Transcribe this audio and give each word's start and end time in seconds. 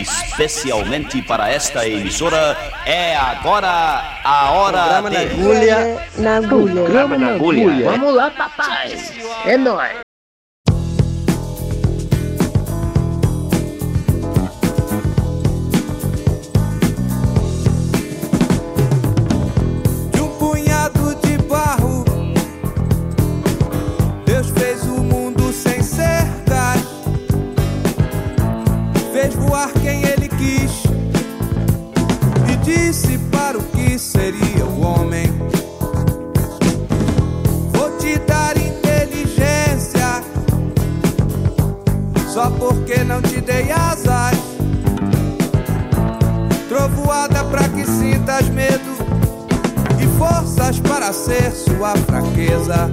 Especialmente 0.00 1.22
para 1.22 1.50
esta 1.50 1.86
emissora, 1.86 2.56
é 2.84 3.16
agora 3.16 4.20
a 4.24 4.50
hora 4.50 5.02
de... 5.02 5.10
na 5.10 5.20
agulha. 5.20 6.08
Na 6.18 6.36
agulha. 6.36 6.82
Programa 6.82 7.18
na 7.18 7.34
agulha. 7.34 7.90
Vamos 7.90 8.14
lá, 8.14 8.30
papai. 8.30 8.98
É 9.46 9.56
nóis. 9.56 10.04
Porque 42.94 43.04
não 43.04 43.20
te 43.20 43.40
dei 43.40 43.72
asas. 43.72 44.38
Trovoada 46.68 47.42
pra 47.44 47.68
que 47.68 47.84
sintas 47.84 48.48
medo 48.48 48.94
e 49.98 50.06
forças 50.18 50.78
para 50.78 51.12
ser 51.12 51.50
sua 51.50 51.96
fraqueza. 51.96 52.90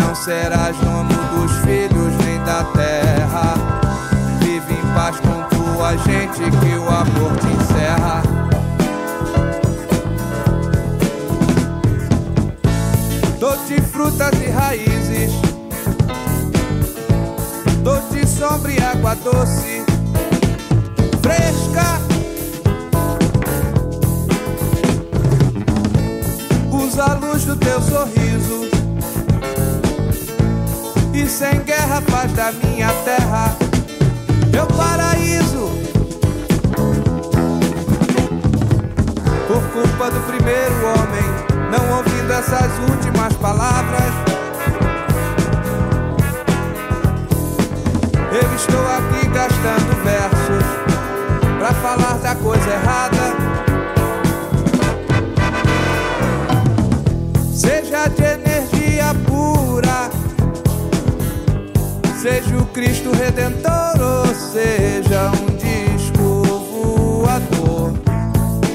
Não 0.00 0.14
serás 0.14 0.76
dono 0.78 1.08
dos 1.08 1.52
filhos 1.58 2.14
nem 2.24 2.42
da 2.44 2.64
terra. 2.72 3.54
Vive 4.40 4.72
em 4.72 4.94
paz 4.94 5.16
com 5.20 5.42
tua 5.56 5.96
gente 5.98 6.50
que 6.50 6.74
o 6.74 6.88
amor 6.88 7.36
te 7.38 7.46
encerra. 7.48 8.22
Dou-te 13.38 13.80
frutas 13.82 14.32
e 14.42 14.50
raízes. 14.50 14.97
Dou-te 18.38 18.54
sombra 18.54 18.72
e 18.72 18.78
água 18.78 19.14
doce. 19.16 19.84
Fresca. 21.20 21.98
Usa 26.70 27.04
a 27.04 27.14
luz 27.14 27.44
do 27.44 27.56
teu 27.56 27.82
sorriso 27.82 28.68
E 31.12 31.26
sem 31.28 31.60
guerra 31.62 32.00
faz 32.08 32.32
da 32.32 32.52
minha 32.52 32.92
terra 33.04 33.56
Meu 34.52 34.66
paraíso 34.66 35.70
Por 39.46 39.62
culpa 39.72 40.10
do 40.10 40.20
primeiro 40.26 40.74
homem 40.86 41.70
Não 41.70 41.98
ouvindo 41.98 42.32
essas 42.32 42.78
últimas 42.90 43.32
palavras 43.34 44.37
Eu 48.30 48.54
estou 48.54 48.86
aqui 48.86 49.26
gastando 49.28 50.04
versos 50.04 51.58
Pra 51.58 51.72
falar 51.74 52.18
da 52.18 52.34
coisa 52.34 52.70
errada 52.70 53.58
seja 57.58 58.06
de 58.08 58.22
energia 58.22 59.14
pura, 59.26 60.10
seja 62.20 62.56
o 62.56 62.66
Cristo 62.66 63.10
Redentor 63.10 64.00
ou 64.00 64.34
seja 64.34 65.30
um 65.30 65.56
disco 65.56 66.42
voador. 66.70 67.94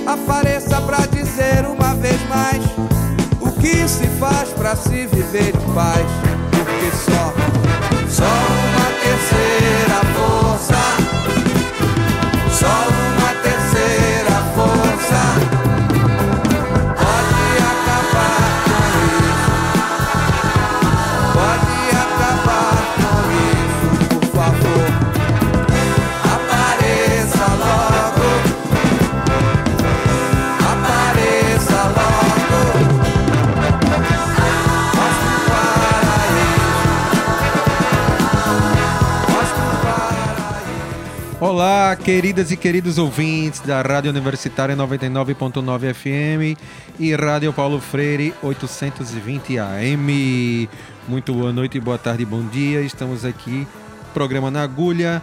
Apareça 0.06 0.82
pra 0.82 1.06
dizer 1.08 1.66
uma 1.66 1.96
vez 1.96 2.20
mais 2.28 2.64
o 3.40 3.52
que 3.62 3.88
se 3.88 4.08
faz 4.20 4.50
pra 4.50 4.76
se 4.76 5.06
viver 5.08 5.54
de 5.54 5.74
paz, 5.74 6.06
porque 6.52 6.92
só, 6.96 7.34
só 8.10 8.43
Olá, 41.54 41.96
queridas 41.96 42.50
e 42.50 42.58
queridos 42.58 42.98
ouvintes 42.98 43.60
da 43.60 43.80
Rádio 43.80 44.10
Universitária 44.10 44.76
99.9 44.76 45.94
FM 45.94 46.60
e 47.00 47.14
Rádio 47.14 47.54
Paulo 47.54 47.80
Freire 47.80 48.34
820 48.42 49.60
AM. 49.60 50.68
Muito 51.08 51.32
boa 51.32 51.54
noite, 51.54 51.80
boa 51.80 52.00
tarde, 52.00 52.26
bom 52.26 52.44
dia. 52.48 52.82
Estamos 52.82 53.24
aqui, 53.24 53.68
programa 54.16 54.50
na 54.50 54.64
agulha. 54.64 55.22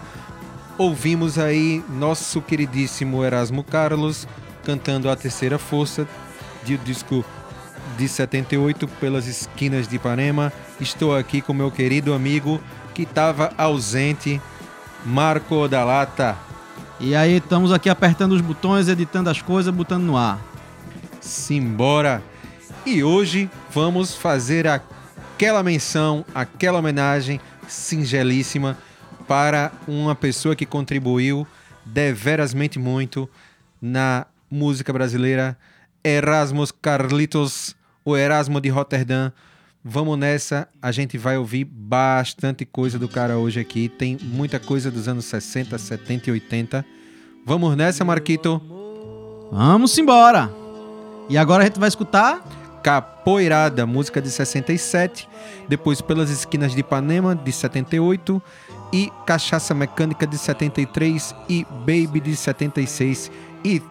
Ouvimos 0.78 1.36
aí 1.36 1.82
nosso 1.88 2.40
queridíssimo 2.40 3.24
Erasmo 3.24 3.64
Carlos 3.64 4.28
cantando 4.62 5.10
a 5.10 5.16
terceira 5.16 5.58
força 5.58 6.06
de 6.62 6.76
disco 6.76 7.24
de 7.98 8.06
78 8.06 8.86
pelas 8.86 9.26
esquinas 9.26 9.88
de 9.88 9.96
Ipanema. 9.96 10.52
Estou 10.80 11.16
aqui 11.16 11.40
com 11.40 11.52
meu 11.52 11.72
querido 11.72 12.14
amigo 12.14 12.60
que 12.94 13.02
estava 13.02 13.52
ausente, 13.58 14.40
Marco 15.04 15.66
da 15.68 15.84
Lata. 15.84 16.36
E 16.98 17.14
aí, 17.14 17.36
estamos 17.36 17.72
aqui 17.72 17.88
apertando 17.88 18.32
os 18.32 18.40
botões, 18.40 18.88
editando 18.88 19.30
as 19.30 19.40
coisas, 19.40 19.74
botando 19.74 20.04
no 20.04 20.16
ar. 20.16 20.38
Simbora! 21.20 22.22
E 22.84 23.02
hoje 23.02 23.50
vamos 23.72 24.14
fazer 24.14 24.66
aquela 24.66 25.62
menção, 25.62 26.24
aquela 26.34 26.78
homenagem 26.78 27.40
singelíssima 27.68 28.76
para 29.26 29.70
uma 29.86 30.14
pessoa 30.14 30.56
que 30.56 30.66
contribuiu 30.66 31.46
deverasmente 31.84 32.78
muito 32.78 33.28
na 33.80 34.26
música 34.50 34.92
brasileira, 34.92 35.56
Erasmus 36.02 36.72
Carlitos, 36.72 37.76
o 38.04 38.16
Erasmo 38.16 38.60
de 38.60 38.68
Roterdã. 38.68 39.30
Vamos 39.82 40.18
nessa, 40.18 40.68
a 40.80 40.92
gente 40.92 41.16
vai 41.16 41.38
ouvir 41.38 41.64
bastante 41.64 42.66
coisa 42.66 42.98
do 42.98 43.08
cara 43.08 43.38
hoje 43.38 43.58
aqui. 43.58 43.88
Tem 43.88 44.18
muita 44.22 44.60
coisa 44.60 44.90
dos 44.90 45.08
anos 45.08 45.24
60, 45.24 45.76
70 45.78 46.28
e 46.28 46.32
80. 46.32 46.84
Vamos 47.46 47.74
nessa, 47.76 48.04
Marquito. 48.04 48.60
Vamos 49.50 49.96
embora! 49.96 50.50
E 51.28 51.38
agora 51.38 51.62
a 51.62 51.66
gente 51.66 51.78
vai 51.78 51.88
escutar 51.88 52.44
Capoeirada, 52.82 53.86
música 53.86 54.20
de 54.20 54.30
67, 54.30 55.28
depois 55.68 56.00
Pelas 56.00 56.30
Esquinas 56.30 56.72
de 56.72 56.80
Ipanema, 56.80 57.34
de 57.34 57.52
78, 57.52 58.42
e 58.92 59.10
Cachaça 59.26 59.74
Mecânica, 59.74 60.26
de 60.26 60.38
73, 60.38 61.34
e 61.48 61.64
Baby, 61.64 62.20
de 62.20 62.36
76. 62.36 63.30
E 63.64 63.82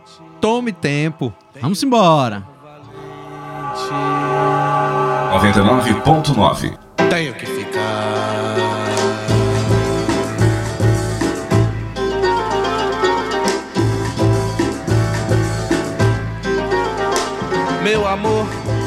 tome 0.41 0.71
tempo! 0.71 1.33
Vamos 1.61 1.81
embora! 1.83 2.47
99.9 5.29 6.73
Tenho 7.09 7.34
que 7.34 7.45
ficar. 7.45 8.50
Meu 17.83 18.07
amor, 18.07 18.45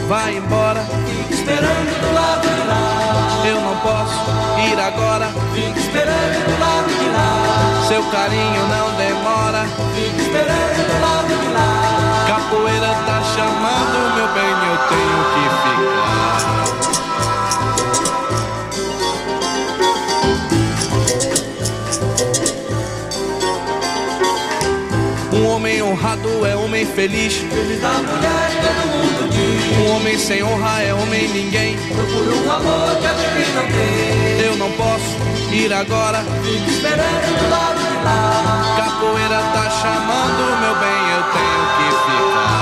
vai 0.08 0.36
embora. 0.36 0.80
Fique 1.06 1.34
esperando 1.34 2.00
do 2.00 2.14
lado 2.14 2.42
de 2.42 2.68
lá. 2.68 3.46
Eu 3.46 3.60
não 3.60 3.76
posso 3.78 4.30
ir 4.68 4.78
agora. 4.78 5.26
Fique 5.54 5.78
esperando 5.78 6.44
do 6.44 6.60
lado 6.60 6.88
de 6.88 7.08
lá. 7.08 7.86
Seu 7.88 8.02
carinho 8.10 8.68
não 8.68 8.94
demora. 8.96 9.64
Fique 9.94 10.22
esperando 10.22 10.86
do 10.86 11.00
lado 11.00 11.28
de 11.40 11.52
lá. 11.52 12.24
Capoeira 12.28 12.91
honrado 26.12 26.46
é 26.46 26.54
homem 26.56 26.84
feliz. 26.86 27.34
Feliz 27.34 27.80
da 27.80 27.88
mulher 27.90 28.50
todo 28.60 28.86
mundo 28.88 29.30
diz. 29.30 29.78
Um 29.78 29.96
homem 29.96 30.18
sem 30.18 30.42
honra 30.42 30.82
é 30.82 30.92
homem 30.94 31.28
ninguém. 31.28 31.76
Procura 31.76 32.34
um 32.34 32.50
amor 32.50 32.96
que 32.96 33.06
a 33.06 33.14
gente 33.14 33.50
não 33.52 33.62
tem. 33.66 34.46
Eu 34.46 34.56
não 34.56 34.70
posso 34.72 35.16
ir 35.52 35.72
agora. 35.72 36.24
Fico 36.44 36.70
esperando 36.70 37.38
do 37.38 37.50
lado 37.50 37.78
de 37.78 38.04
lá. 38.04 38.74
Capoeira 38.76 39.42
tá 39.52 39.70
chamando, 39.70 40.60
meu 40.60 40.74
bem, 40.76 41.10
eu 41.16 41.22
tenho 41.32 41.62
que 41.76 41.88
ficar. 42.04 42.52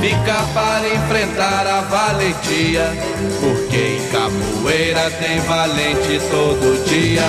Fica 0.00 0.38
para 0.54 0.88
enfrentar 0.88 1.66
a 1.66 1.80
valentia, 1.82 2.92
porque 3.40 3.98
em 3.98 4.08
capoeira 4.60 5.10
tem 5.12 5.40
valente 5.40 6.20
todo 6.30 6.84
dia. 6.84 7.22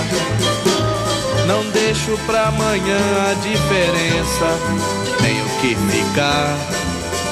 Não 1.47 1.63
deixo 1.71 2.17
pra 2.25 2.47
amanhã 2.47 2.99
a 3.29 3.33
diferença. 3.35 4.45
Tenho 5.21 5.45
que 5.61 5.75
ficar, 5.75 6.57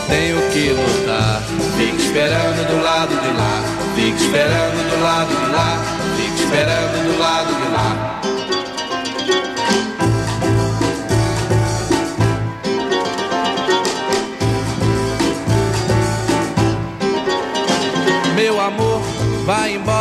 tenho 0.07 0.37
que 0.51 0.69
lutar. 0.69 1.41
Fique 1.77 2.01
esperando 2.01 2.67
do 2.67 2.83
lado 2.83 3.09
de 3.09 3.37
lá, 3.37 3.63
fique 3.95 4.23
esperando 4.23 4.89
do 4.89 5.03
lado 5.03 5.29
de 5.29 5.51
lá, 5.51 5.77
fique 6.15 6.43
esperando 6.43 7.03
do 7.03 7.19
lado 7.19 7.47
de 7.47 7.53
lá. 7.53 7.58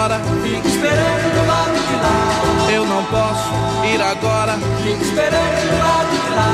Embora. 0.08 0.20
Fique 0.42 0.68
esperando 0.68 1.28
do 1.34 1.46
lado 1.46 1.78
de 1.86 1.96
lá. 1.96 2.16
Eu 2.72 2.86
não 2.86 3.04
posso 3.04 3.52
ir 3.84 4.00
agora. 4.00 4.58
Fique 4.82 5.04
esperando 5.04 5.70
do 5.70 5.78
lado 5.78 6.10
de 6.10 6.30
lá. 6.34 6.48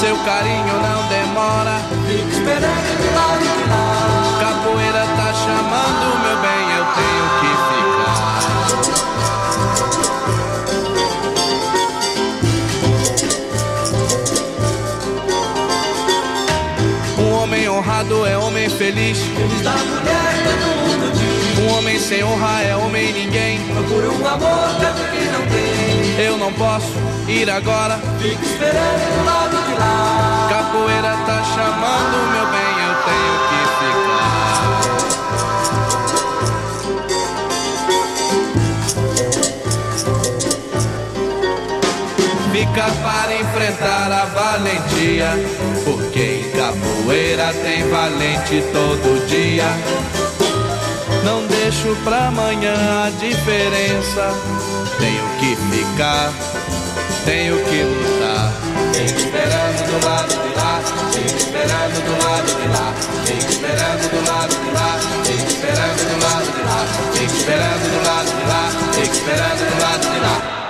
Seu 0.00 0.16
carinho 0.18 0.80
não 0.80 1.08
demora. 1.08 1.80
Fique 2.06 2.30
esperando 2.32 2.96
do 3.00 3.14
lado 3.14 3.40
de 3.40 3.64
lá. 3.70 3.84
Capoeira 4.40 5.06
tá 5.16 5.32
chamando, 5.32 6.18
meu 6.22 6.36
bem, 6.40 6.62
eu 6.76 6.84
tenho 6.98 7.26
que 7.40 7.50
ficar. 7.70 8.40
Um 17.18 17.30
homem 17.42 17.68
honrado 17.68 18.26
é 18.26 18.36
homem 18.36 18.68
feliz. 18.68 19.18
Um 21.60 21.66
homem 21.76 21.98
sem 21.98 22.24
honra 22.24 22.62
é 22.62 22.69
Procura 23.90 24.08
um 24.08 24.24
amor 24.24 24.68
que 25.10 25.24
não 25.32 25.42
tem. 25.48 26.24
Eu 26.24 26.38
não 26.38 26.52
posso 26.52 26.92
ir 27.26 27.50
agora. 27.50 27.98
Fique 28.20 28.44
esperando 28.46 29.18
do 29.18 29.24
lado 29.24 29.56
de 29.66 29.74
lá. 29.74 30.46
Capoeira 30.48 31.16
tá 31.26 31.42
chamando, 31.42 32.16
meu 32.30 32.46
bem, 32.52 32.72
eu 32.86 32.94
tenho 33.08 33.34
que 33.48 33.60
ficar. 33.80 34.30
Fica 42.52 42.86
para 43.02 43.34
enfrentar 43.34 44.12
a 44.12 44.24
valentia, 44.26 45.30
porque 45.84 46.22
em 46.22 46.44
capoeira 46.52 47.52
tem 47.54 47.90
valente 47.90 48.62
todo 48.72 49.26
dia. 49.26 49.66
Não 51.24 51.46
deixo 51.46 51.94
pra 52.04 52.28
amanhã 52.28 52.74
a 53.06 53.10
diferença. 53.10 54.34
Tenho 54.98 55.24
que 55.38 55.56
ficar, 55.56 56.32
tenho 57.24 57.56
que 57.64 57.82
lutar. 57.82 58.52
Esperando 59.04 59.80
do 59.86 60.06
lado 60.06 60.28
de 60.28 60.54
lá, 60.56 60.80
esperando 61.26 61.98
do 62.04 62.14
lado 62.24 62.50
de 62.60 62.68
lá, 62.68 62.94
esperando 63.38 64.08
do 64.10 64.20
lado 64.30 64.54
de 64.54 64.70
lá, 64.72 64.90
esperando 65.30 66.02
do 66.08 66.16
lado 66.24 66.48
de 66.52 66.62
lá, 66.62 66.80
esperando 67.24 67.84
do 67.90 68.00
lado 68.06 68.30
de 68.30 68.44
lá, 68.48 68.64
esperando 69.02 69.62
do 69.70 69.82
lado 69.82 70.04
de 70.12 70.20
lá. 70.20 70.69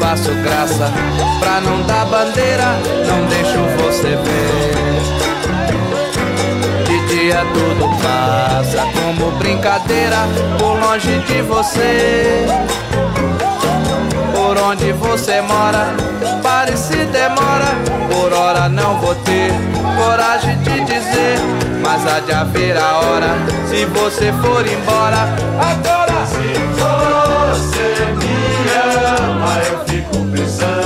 Faço 0.00 0.32
graça 0.42 0.90
pra 1.38 1.60
não 1.60 1.82
dar 1.82 2.04
bandeira, 2.06 2.76
não 3.06 3.26
deixo 3.26 3.58
você 3.82 4.16
ver. 4.16 4.76
De 6.86 7.06
dia 7.08 7.44
tudo 7.52 7.88
passa 8.02 8.86
como 8.94 9.30
brincadeira 9.32 10.16
por 10.58 10.78
longe 10.78 11.18
de 11.20 11.42
você. 11.42 12.46
Por 14.32 14.58
onde 14.58 14.92
você 14.92 15.40
mora, 15.40 15.94
pare 16.42 16.76
se 16.76 16.96
demora. 16.96 17.74
Por 18.10 18.32
hora 18.32 18.68
não 18.68 18.98
vou 19.00 19.14
ter 19.16 19.52
coragem 19.96 20.58
de 20.58 20.80
dizer, 20.84 21.38
mas 21.82 22.06
há 22.06 22.20
de 22.20 22.32
haver 22.32 22.76
a 22.76 22.98
hora 22.98 23.28
se 23.68 23.84
você 23.86 24.32
for 24.42 24.66
embora. 24.66 25.28
Agora! 25.60 26.06
Você 27.56 28.25
ama, 29.46 29.62
eu 29.62 29.84
fico 29.86 30.24
pensando 30.32 30.85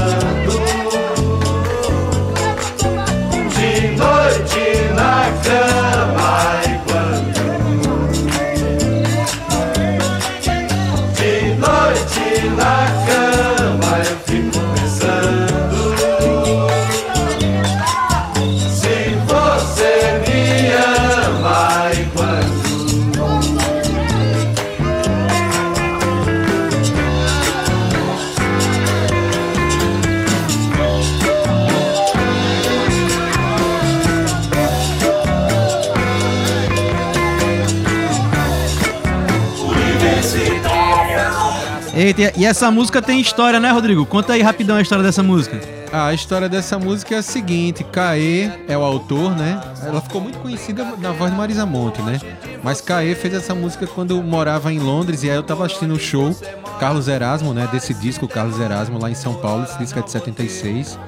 Eita, 42.10 42.32
e 42.36 42.44
essa 42.44 42.72
música 42.72 43.00
tem 43.00 43.20
história, 43.20 43.60
né, 43.60 43.70
Rodrigo? 43.70 44.04
Conta 44.04 44.32
aí 44.32 44.42
rapidão 44.42 44.76
a 44.76 44.82
história 44.82 45.04
dessa 45.04 45.22
música. 45.22 45.60
A 45.92 46.12
história 46.12 46.48
dessa 46.48 46.76
música 46.76 47.14
é 47.14 47.18
a 47.18 47.22
seguinte: 47.22 47.84
Caê 47.84 48.50
é 48.66 48.76
o 48.76 48.82
autor, 48.82 49.36
né? 49.36 49.60
Ela 49.84 50.00
ficou 50.00 50.20
muito 50.20 50.40
conhecida 50.40 50.84
na 50.98 51.12
voz 51.12 51.30
de 51.30 51.36
Marisa 51.36 51.64
Monte, 51.64 52.02
né? 52.02 52.18
Mas 52.64 52.80
Caê 52.80 53.14
fez 53.14 53.32
essa 53.34 53.54
música 53.54 53.86
quando 53.86 54.20
morava 54.24 54.72
em 54.72 54.80
Londres 54.80 55.22
e 55.22 55.30
aí 55.30 55.36
eu 55.36 55.42
tava 55.44 55.64
assistindo 55.64 55.94
o 55.94 56.00
show 56.00 56.34
Carlos 56.80 57.06
Erasmo, 57.06 57.54
né? 57.54 57.68
Desse 57.70 57.94
disco 57.94 58.26
Carlos 58.26 58.58
Erasmo 58.58 58.98
lá 58.98 59.08
em 59.08 59.14
São 59.14 59.34
Paulo. 59.34 59.62
Esse 59.62 59.78
disco 59.78 60.00
é 60.00 60.02
de 60.02 60.10
76. 60.10 60.98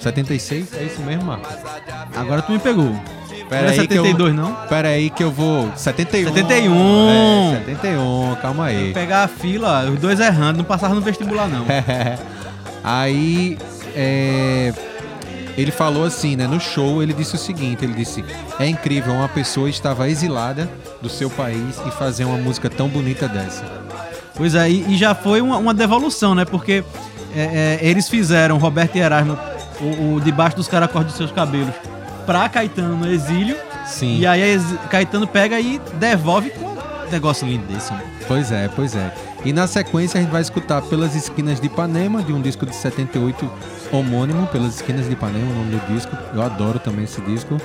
76? 0.00 0.72
É 0.72 0.84
isso 0.84 1.02
mesmo, 1.02 1.24
Marcos? 1.24 1.54
Agora 2.14 2.40
tu 2.40 2.50
me 2.50 2.58
pegou. 2.58 2.98
Pera 3.48 3.62
não 3.62 3.68
é 3.68 3.72
aí 3.72 3.86
que 3.86 3.94
eu- 3.94 4.04
72, 4.04 4.34
não? 4.34 4.52
Pera 4.68 4.88
aí 4.88 5.10
que 5.10 5.22
eu 5.22 5.30
vou. 5.30 5.70
71. 5.76 6.32
71. 6.34 7.08
É, 7.08 7.56
71, 7.66 8.36
calma 8.42 8.66
aí. 8.66 8.92
Pegar 8.92 9.24
a 9.24 9.28
fila, 9.28 9.88
os 9.90 9.98
dois 10.00 10.18
errando, 10.20 10.58
não 10.58 10.64
passaram 10.64 10.94
no 10.94 11.00
vestibular, 11.00 11.48
não. 11.48 11.64
Aí 12.88 13.58
é, 13.96 14.72
ele 15.56 15.72
falou 15.72 16.04
assim, 16.04 16.36
né? 16.36 16.46
No 16.46 16.60
show 16.60 17.02
ele 17.02 17.12
disse 17.12 17.34
o 17.34 17.38
seguinte: 17.38 17.84
ele 17.84 17.94
disse, 17.94 18.24
é 18.60 18.66
incrível, 18.66 19.12
uma 19.12 19.28
pessoa 19.28 19.68
estava 19.68 20.08
exilada 20.08 20.70
do 21.02 21.08
seu 21.08 21.28
país 21.28 21.80
e 21.84 21.90
fazer 21.90 22.24
uma 22.24 22.36
música 22.38 22.70
tão 22.70 22.88
bonita 22.88 23.26
dessa. 23.26 23.64
Pois 24.36 24.54
é, 24.54 24.70
e, 24.70 24.92
e 24.92 24.96
já 24.96 25.14
foi 25.16 25.40
uma, 25.40 25.56
uma 25.56 25.74
devolução, 25.74 26.32
né? 26.34 26.44
Porque 26.44 26.84
é, 27.34 27.78
é, 27.82 27.88
eles 27.88 28.08
fizeram, 28.08 28.56
Roberto 28.58 28.94
e 28.96 29.00
Erasmo 29.00 29.36
o, 29.80 30.14
o 30.14 30.20
debaixo 30.20 30.56
dos 30.56 30.68
caracordes 30.68 31.12
dos 31.12 31.18
seus 31.18 31.32
cabelos 31.32 31.74
pra 32.26 32.48
Caetano 32.48 32.96
no 32.96 33.08
exílio. 33.10 33.56
Sim. 33.86 34.18
E 34.18 34.26
aí 34.26 34.58
Caetano 34.90 35.26
pega 35.26 35.58
e 35.60 35.80
devolve 35.94 36.50
com 36.50 36.66
um 36.66 37.10
negócio 37.10 37.46
lindo 37.46 37.64
desse. 37.66 37.92
né? 37.92 38.02
Pois 38.26 38.50
é, 38.50 38.68
pois 38.74 38.94
é. 38.96 39.14
E 39.44 39.52
na 39.52 39.66
sequência 39.68 40.18
a 40.18 40.22
gente 40.22 40.32
vai 40.32 40.42
escutar 40.42 40.82
Pelas 40.82 41.14
Esquinas 41.14 41.60
de 41.60 41.68
Ipanema, 41.68 42.22
de 42.22 42.32
um 42.32 42.42
disco 42.42 42.66
de 42.66 42.74
78 42.74 43.48
homônimo, 43.92 44.46
Pelas 44.48 44.74
Esquinas 44.74 45.06
de 45.06 45.12
Ipanema, 45.12 45.48
o 45.52 45.54
nome 45.54 45.76
do 45.76 45.94
disco. 45.94 46.16
Eu 46.34 46.42
adoro 46.42 46.80
também 46.80 47.04
esse 47.04 47.20
disco. 47.20 47.56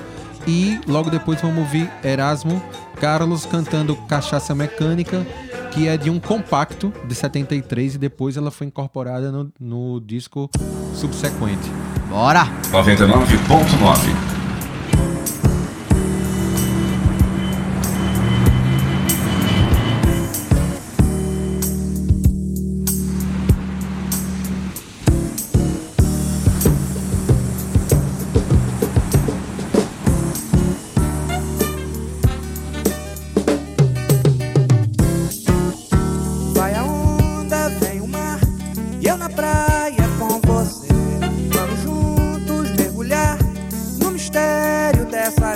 E 0.47 0.79
logo 0.87 1.09
depois 1.09 1.41
vamos 1.41 1.57
ouvir 1.59 1.89
Erasmo 2.03 2.61
Carlos 2.99 3.45
cantando 3.45 3.95
Cachaça 4.07 4.53
Mecânica, 4.55 5.25
que 5.71 5.87
é 5.87 5.97
de 5.97 6.09
um 6.09 6.19
compacto 6.19 6.93
de 7.07 7.15
73 7.15 7.95
e 7.95 7.97
depois 7.97 8.37
ela 8.37 8.51
foi 8.51 8.67
incorporada 8.67 9.31
no, 9.31 9.51
no 9.59 9.99
disco 9.99 10.49
subsequente. 10.93 11.69
Bora! 12.09 12.45
99.9 12.71 14.40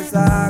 side. 0.05 0.44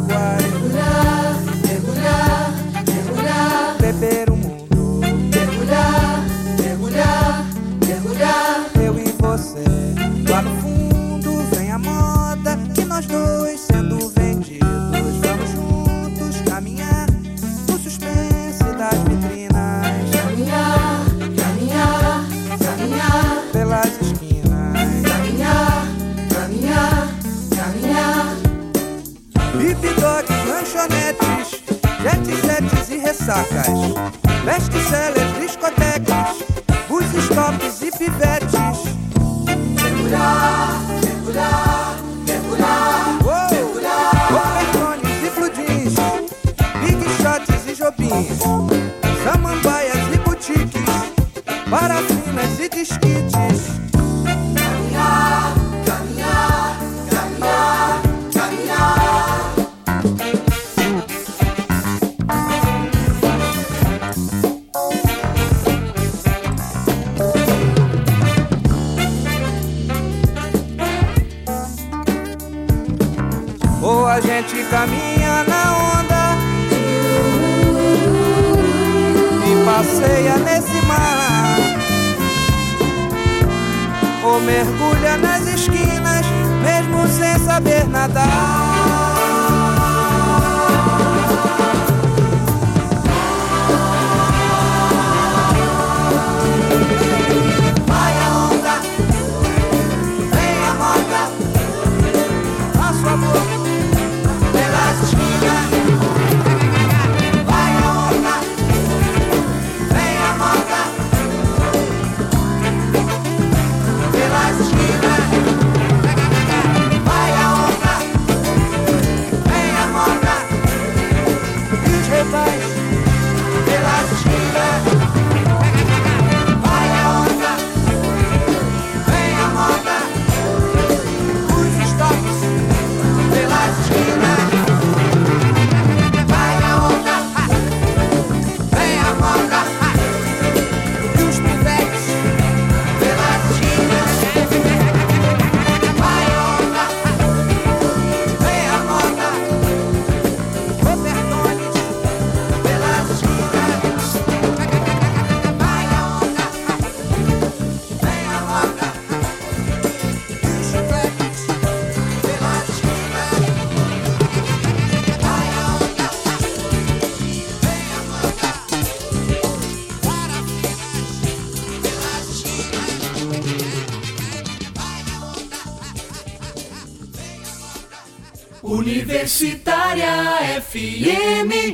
Universitária 179.25 180.61
FM. 180.61 181.73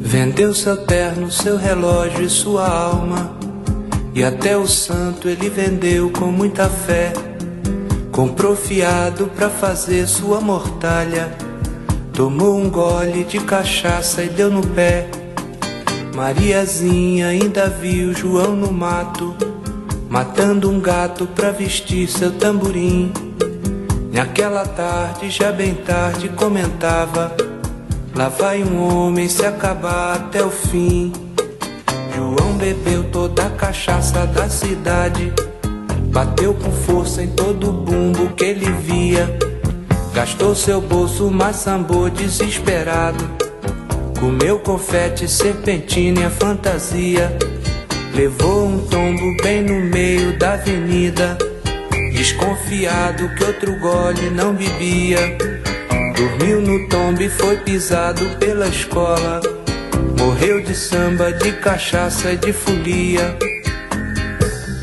Vendeu 0.00 0.54
seu 0.54 0.86
terno, 0.86 1.30
seu 1.30 1.58
relógio 1.58 2.22
e 2.22 2.30
sua 2.30 2.66
alma. 2.66 3.36
E 4.14 4.24
até 4.24 4.56
o 4.56 4.66
santo 4.66 5.28
ele 5.28 5.50
vendeu 5.50 6.08
com 6.10 6.32
muita 6.32 6.70
fé. 6.70 7.12
Comprou 8.10 8.56
fiado 8.56 9.26
pra 9.36 9.50
fazer 9.50 10.08
sua 10.08 10.40
mortalha. 10.40 11.36
Tomou 12.14 12.58
um 12.58 12.70
gole 12.70 13.24
de 13.24 13.38
cachaça 13.40 14.22
e 14.22 14.30
deu 14.30 14.50
no 14.50 14.66
pé. 14.66 15.19
Mariazinha 16.14 17.28
ainda 17.28 17.68
viu 17.68 18.12
João 18.12 18.56
no 18.56 18.72
mato, 18.72 19.34
matando 20.08 20.68
um 20.68 20.80
gato 20.80 21.26
pra 21.26 21.50
vestir 21.50 22.08
seu 22.08 22.32
tamborim. 22.32 23.12
Naquela 24.12 24.66
tarde, 24.66 25.30
já 25.30 25.52
bem 25.52 25.74
tarde, 25.74 26.28
comentava: 26.30 27.32
Lá 28.14 28.28
vai 28.28 28.62
um 28.62 28.82
homem 28.82 29.28
se 29.28 29.46
acabar 29.46 30.16
até 30.16 30.44
o 30.44 30.50
fim. 30.50 31.12
João 32.14 32.54
bebeu 32.58 33.04
toda 33.04 33.46
a 33.46 33.50
cachaça 33.50 34.26
da 34.26 34.48
cidade, 34.48 35.32
bateu 36.12 36.52
com 36.54 36.72
força 36.72 37.22
em 37.22 37.28
todo 37.28 37.70
o 37.70 37.72
bumbo 37.72 38.34
que 38.34 38.44
ele 38.44 38.70
via. 38.72 39.38
Gastou 40.12 40.56
seu 40.56 40.80
bolso, 40.80 41.30
mas 41.30 41.56
sambou 41.56 42.10
desesperado. 42.10 43.39
Comeu 44.20 44.58
confete, 44.58 45.26
serpentina 45.26 46.20
e 46.20 46.24
a 46.24 46.30
fantasia. 46.30 47.34
Levou 48.14 48.68
um 48.68 48.86
tombo 48.86 49.34
bem 49.42 49.62
no 49.62 49.80
meio 49.80 50.38
da 50.38 50.52
avenida. 50.52 51.38
Desconfiado 52.12 53.34
que 53.34 53.44
outro 53.44 53.74
gole 53.80 54.28
não 54.28 54.52
bebia. 54.52 55.38
Dormiu 56.14 56.60
no 56.60 56.86
tombo 56.90 57.22
e 57.22 57.30
foi 57.30 57.56
pisado 57.56 58.26
pela 58.38 58.68
escola. 58.68 59.40
Morreu 60.18 60.62
de 60.62 60.74
samba, 60.74 61.32
de 61.32 61.52
cachaça 61.52 62.30
e 62.32 62.36
de 62.36 62.52
folia. 62.52 63.38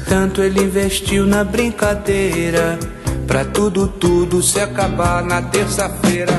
Tanto 0.10 0.42
ele 0.42 0.64
investiu 0.64 1.28
na 1.28 1.44
brincadeira. 1.44 2.80
Pra 3.28 3.46
tudo, 3.46 3.88
tudo 3.88 4.42
se 4.42 4.60
acabar 4.60 5.22
na 5.24 5.44
terça-feira. 5.44 6.34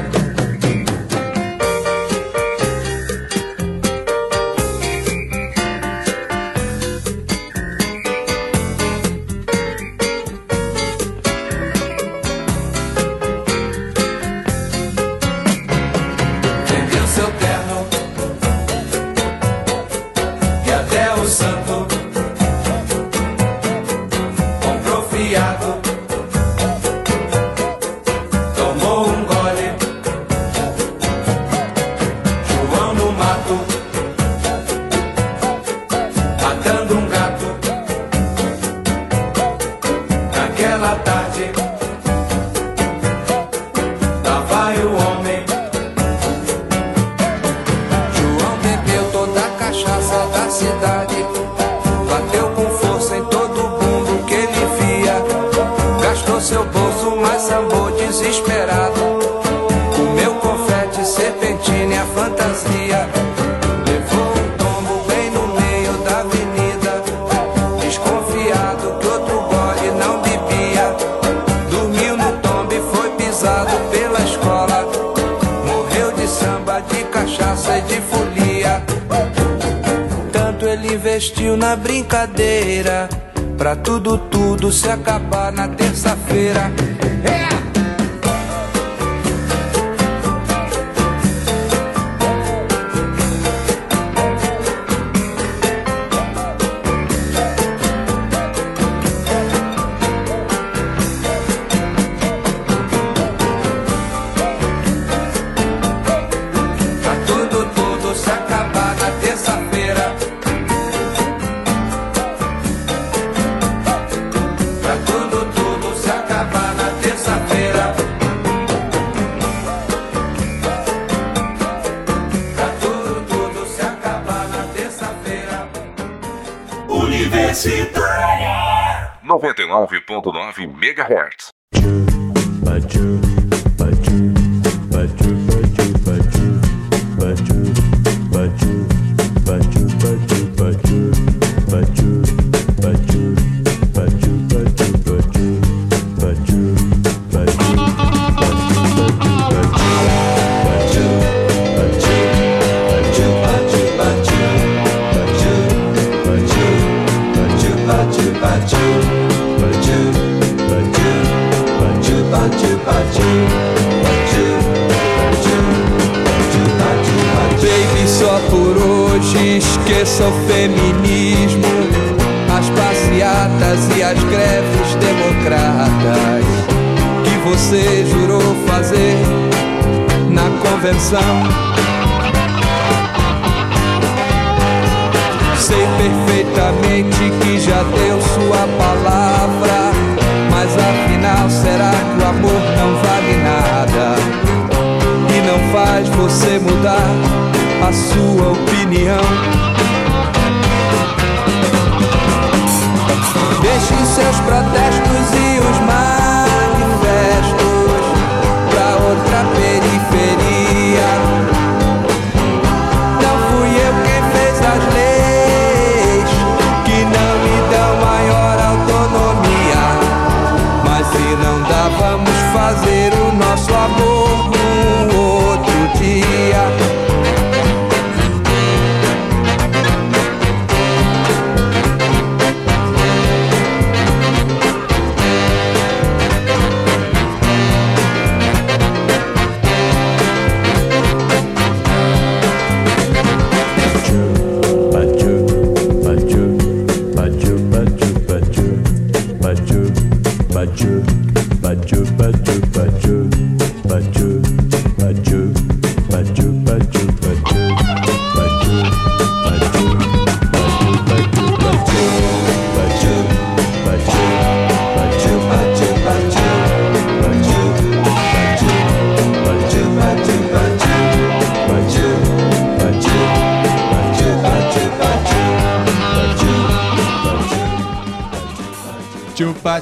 109.9 129.87 130.75
MHz. 130.75 131.51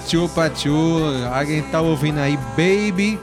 Chupa 0.07 0.49
Chupa 0.49 0.51
Chu. 0.55 0.99
Alguém 1.35 1.63
tá 1.63 1.81
ouvindo 1.81 2.19
aí 2.19 2.37
Baby 2.57 3.19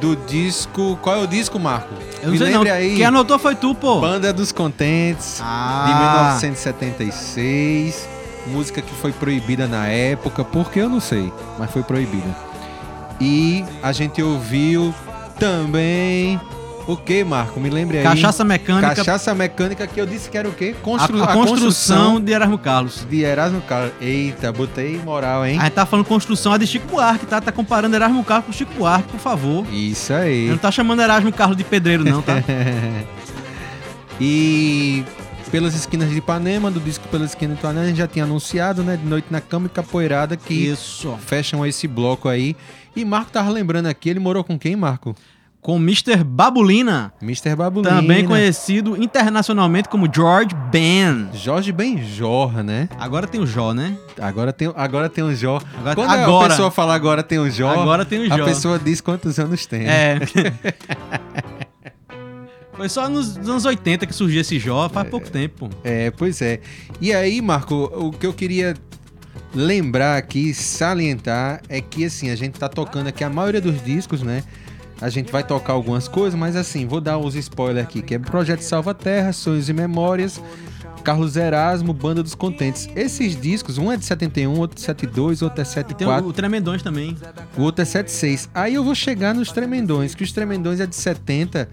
do 0.00 0.16
disco. 0.16 0.98
Qual 1.02 1.16
é 1.16 1.22
o 1.22 1.26
disco, 1.26 1.58
Marco? 1.58 1.94
Eu 2.20 2.24
não 2.26 2.32
Me 2.32 2.38
sei 2.38 2.50
não. 2.52 2.62
aí. 2.62 2.96
Quem 2.96 3.04
anotou 3.04 3.38
foi 3.38 3.54
tu, 3.54 3.74
pô. 3.74 4.00
Banda 4.00 4.32
dos 4.32 4.52
Contentes, 4.52 5.40
Ah. 5.42 5.84
de 5.86 5.94
1976. 5.94 8.08
Música 8.46 8.80
que 8.80 8.94
foi 8.94 9.12
proibida 9.12 9.66
na 9.66 9.86
época, 9.88 10.42
porque 10.44 10.78
eu 10.80 10.88
não 10.88 11.00
sei, 11.00 11.30
mas 11.58 11.70
foi 11.70 11.82
proibida. 11.82 12.34
E 13.20 13.64
a 13.82 13.92
gente 13.92 14.22
ouviu 14.22 14.94
também. 15.38 16.40
O 16.88 16.96
que, 16.96 17.22
Marco? 17.22 17.60
Me 17.60 17.68
lembre 17.68 17.98
aí. 17.98 18.02
Cachaça 18.02 18.42
mecânica. 18.42 18.94
Cachaça 18.94 19.34
mecânica 19.34 19.86
que 19.86 20.00
eu 20.00 20.06
disse 20.06 20.30
que 20.30 20.38
era 20.38 20.48
o 20.48 20.52
quê? 20.52 20.74
a, 20.74 20.82
Constru- 20.82 21.22
a 21.22 21.26
construção 21.34 22.18
de 22.18 22.32
Erasmo 22.32 22.56
Carlos. 22.56 23.06
de 23.10 23.20
Erasmo 23.20 23.60
Carlos. 23.60 23.92
Eita, 24.00 24.50
botei 24.50 24.96
moral, 24.96 25.44
hein? 25.44 25.58
A 25.58 25.64
gente 25.64 25.74
tá 25.74 25.84
falando 25.84 26.06
construção 26.06 26.54
é 26.54 26.58
de 26.58 26.66
Chico 26.66 26.86
Buarque, 26.88 27.26
tá? 27.26 27.42
Tá 27.42 27.52
comparando 27.52 27.94
Erasmo 27.94 28.24
Carlos 28.24 28.46
com 28.46 28.52
Chico 28.52 28.72
Buarque, 28.72 29.06
por 29.12 29.20
favor. 29.20 29.66
Isso 29.70 30.14
aí. 30.14 30.48
não 30.48 30.56
tá 30.56 30.70
chamando 30.70 31.02
Erasmo 31.02 31.30
Carlos 31.30 31.58
de 31.58 31.62
pedreiro, 31.64 32.02
não, 32.04 32.22
tá? 32.22 32.42
e 34.18 35.04
pelas 35.50 35.74
esquinas 35.74 36.08
de 36.08 36.16
Ipanema, 36.16 36.70
do 36.70 36.80
disco 36.80 37.06
Pelas 37.08 37.30
esquinas 37.30 37.56
de 37.56 37.60
Ipanema, 37.60 37.84
a 37.84 37.88
gente 37.88 37.98
já 37.98 38.06
tinha 38.08 38.24
anunciado, 38.24 38.82
né? 38.82 38.96
De 38.96 39.04
Noite 39.04 39.26
na 39.30 39.42
Cama 39.42 39.66
e 39.66 39.68
Capoeirada, 39.68 40.38
que 40.38 40.54
Isso. 40.54 41.14
fecham 41.20 41.66
esse 41.66 41.86
bloco 41.86 42.28
aí. 42.30 42.56
E 42.96 43.04
Marco 43.04 43.30
tava 43.30 43.50
lembrando 43.50 43.86
aqui, 43.86 44.08
ele 44.08 44.20
morou 44.20 44.42
com 44.42 44.58
quem, 44.58 44.74
Marco? 44.74 45.14
Com 45.68 45.76
Mr. 45.76 46.24
Babulina, 46.24 47.12
Mr. 47.20 47.54
Babulina. 47.54 47.96
também 47.96 48.24
conhecido 48.24 48.96
internacionalmente 48.96 49.86
como 49.86 50.08
George 50.10 50.54
Ben. 50.70 51.28
Jorge 51.34 51.72
Benjor, 51.72 52.62
né? 52.62 52.88
Agora 52.98 53.26
tem 53.26 53.38
o 53.38 53.46
Jó, 53.46 53.74
né? 53.74 53.94
Agora 54.18 54.50
tem, 54.50 54.72
agora 54.74 55.10
tem 55.10 55.22
um 55.22 55.34
Jó. 55.34 55.60
Agora- 55.76 55.94
Quando 55.94 56.10
a 56.10 56.22
agora. 56.22 56.48
pessoa 56.48 56.70
fala 56.70 56.94
agora 56.94 57.22
tem 57.22 57.38
um 57.38 57.50
Jó, 57.50 57.68
Agora 57.82 58.06
tem 58.06 58.26
o 58.26 58.32
a 58.32 58.38
Jó. 58.38 58.44
pessoa 58.46 58.78
diz 58.78 59.02
quantos 59.02 59.38
anos 59.38 59.66
tem. 59.66 59.86
É. 59.86 60.18
Foi 62.72 62.88
só 62.88 63.06
nos 63.06 63.36
anos 63.36 63.66
80 63.66 64.06
que 64.06 64.14
surgiu 64.14 64.40
esse 64.40 64.58
Jó, 64.58 64.88
faz 64.88 65.06
pouco 65.10 65.28
tempo. 65.30 65.68
É, 65.84 66.10
pois 66.12 66.40
é. 66.40 66.60
E 66.98 67.12
aí, 67.12 67.42
Marco, 67.42 67.74
o 67.94 68.10
que 68.10 68.26
eu 68.26 68.32
queria 68.32 68.72
lembrar 69.54 70.16
aqui, 70.16 70.54
salientar, 70.54 71.60
é 71.68 71.82
que 71.82 72.06
assim, 72.06 72.30
a 72.30 72.36
gente 72.36 72.58
tá 72.58 72.70
tocando 72.70 73.08
aqui 73.08 73.22
a 73.22 73.28
maioria 73.28 73.60
dos 73.60 73.84
discos, 73.84 74.22
né? 74.22 74.42
A 75.00 75.08
gente 75.08 75.30
vai 75.30 75.44
tocar 75.44 75.72
algumas 75.72 76.08
coisas, 76.08 76.38
mas 76.38 76.56
assim, 76.56 76.86
vou 76.86 77.00
dar 77.00 77.18
os 77.18 77.34
spoilers 77.36 77.86
aqui, 77.86 78.02
que 78.02 78.14
é 78.14 78.18
Projeto 78.18 78.62
Salva 78.62 78.92
Terra, 78.94 79.32
Sonhos 79.32 79.68
e 79.68 79.72
Memórias, 79.72 80.40
Carlos 81.04 81.36
Erasmo, 81.36 81.92
Banda 81.92 82.22
dos 82.22 82.34
Contentes. 82.34 82.88
Esses 82.96 83.40
discos, 83.40 83.78
um 83.78 83.92
é 83.92 83.96
de 83.96 84.04
71, 84.04 84.58
outro 84.58 84.74
de 84.74 84.82
72, 84.82 85.42
outro 85.42 85.60
é 85.60 85.62
E 85.62 85.64
tem 85.64 85.74
74, 85.74 86.26
o, 86.26 86.30
o 86.30 86.32
Tremendões 86.32 86.82
também. 86.82 87.16
o 87.56 87.62
outro 87.62 87.82
é 87.82 87.84
76. 87.84 88.50
Aí 88.52 88.74
eu 88.74 88.82
vou 88.82 88.94
chegar 88.94 89.34
nos 89.34 89.52
Tremendões, 89.52 90.14
que 90.14 90.24
os 90.24 90.32
Tremendões 90.32 90.80
é 90.80 90.86
de 90.86 90.96
70. 90.96 91.68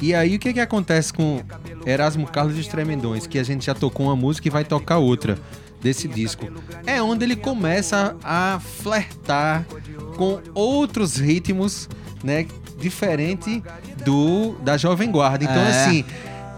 E 0.00 0.14
aí 0.14 0.36
o 0.36 0.38
que 0.38 0.54
que 0.54 0.60
acontece 0.60 1.12
com 1.12 1.42
Erasmo 1.84 2.26
Carlos 2.26 2.56
e 2.56 2.60
os 2.60 2.66
Tremendões? 2.66 3.26
Que 3.26 3.38
a 3.38 3.42
gente 3.42 3.66
já 3.66 3.74
tocou 3.74 4.06
uma 4.06 4.16
música 4.16 4.48
e 4.48 4.50
vai 4.50 4.64
tocar 4.64 4.96
outra 4.96 5.38
desse 5.82 6.08
disco. 6.08 6.48
É 6.86 7.02
onde 7.02 7.24
ele 7.24 7.36
começa 7.36 8.16
a 8.24 8.58
flertar 8.60 9.66
com 10.16 10.40
outros 10.54 11.16
ritmos, 11.16 11.88
né? 12.24 12.46
Diferente 12.80 13.62
do 14.04 14.56
da 14.62 14.76
Jovem 14.76 15.10
Guarda. 15.10 15.44
Então, 15.44 15.62
É. 15.62 15.68
assim, 15.68 16.04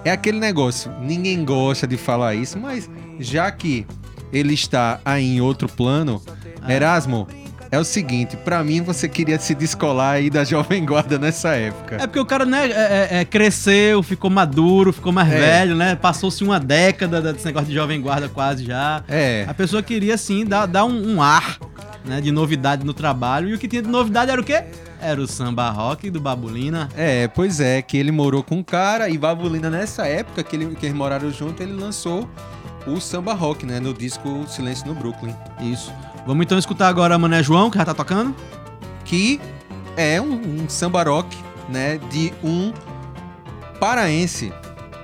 é 0.05 0.11
aquele 0.11 0.39
negócio. 0.39 0.91
Ninguém 1.01 1.45
gosta 1.45 1.87
de 1.87 1.97
falar 1.97 2.35
isso, 2.35 2.59
mas 2.59 2.89
já 3.21 3.51
que 3.51 3.87
ele 4.33 4.55
está 4.55 5.01
aí 5.05 5.37
em 5.37 5.41
outro 5.41 5.69
plano, 5.69 6.23
Erasmo, 6.69 7.27
é 7.71 7.79
o 7.79 7.85
seguinte, 7.85 8.37
pra 8.37 8.63
mim 8.63 8.83
você 8.83 9.09
queria 9.09 9.39
se 9.39 9.55
descolar 9.55 10.15
aí 10.17 10.29
da 10.31 10.45
Jovem 10.45 10.85
Guarda 10.85 11.19
nessa 11.19 11.51
época. 11.55 11.97
É 11.97 12.07
porque 12.07 12.21
o 12.21 12.25
cara, 12.27 12.45
né, 12.45 12.67
é- 12.71 12.71
é- 12.71 13.21
é, 13.21 13.25
cresceu, 13.25 14.03
ficou 14.03 14.31
maduro, 14.31 14.93
ficou 14.93 15.11
mais 15.13 15.31
É. 15.33 15.39
velho, 15.39 15.75
né? 15.75 15.97
Passou-se 15.97 16.45
uma 16.45 16.61
década 16.61 17.21
desse 17.33 17.45
negócio 17.47 17.69
de 17.69 17.75
jovem 17.75 18.01
guarda 18.01 18.29
quase 18.29 18.65
já. 18.65 19.03
É. 19.09 19.45
A 19.49 19.55
pessoa 19.55 19.83
queria, 19.83 20.15
assim, 20.15 20.45
dar, 20.45 20.67
dar 20.67 20.85
um, 20.85 21.15
um 21.17 21.23
ar 21.23 21.59
né, 22.05 22.21
de 22.21 22.31
novidade 22.33 22.85
no 22.85 22.93
trabalho. 22.95 23.49
E 23.49 23.55
o 23.55 23.59
que 23.59 23.67
tinha 23.69 23.83
de 23.83 23.89
novidade 23.89 24.31
era 24.31 24.41
o 24.41 24.45
quê? 24.45 24.65
Era 25.01 25.21
o 25.21 25.27
samba 25.27 25.69
rock 25.71 26.11
do 26.11 26.21
Babulina. 26.21 26.89
É, 26.97 27.27
pois 27.29 27.59
é, 27.61 27.83
que 27.83 27.97
ele 27.97 28.13
morou 28.13 28.43
com 28.43 28.57
um 28.57 28.63
cara 28.63 29.09
e 29.09 29.19
Babulina 29.19 29.69
nessa 29.71 30.07
época 30.07 30.43
que, 30.43 30.55
ele- 30.57 30.75
que 30.77 30.87
eles 30.87 30.97
moraram 30.97 31.31
junto, 31.31 31.63
ele 31.63 31.73
lançou 31.73 32.29
o 32.87 33.01
samba 33.01 33.33
rock, 33.33 33.65
né, 33.67 33.79
no 33.81 33.93
disco 33.95 34.45
Silêncio 34.49 34.87
no 34.87 34.95
Brooklyn, 34.95 35.35
Isso. 35.61 35.93
Vamos 36.27 36.45
então 36.45 36.57
escutar 36.59 36.87
agora 36.89 37.19
Mané 37.19 37.43
João, 37.43 37.69
que 37.71 37.79
já 37.79 37.85
tá 37.85 37.95
tocando. 37.95 38.35
que 39.05 39.41
é 39.97 40.21
um, 40.21 40.63
um 40.63 40.69
samba 40.69 41.03
rock, 41.03 41.37
né, 41.69 41.99
de 42.11 42.33
um 42.43 42.73
paraense. 43.81 44.53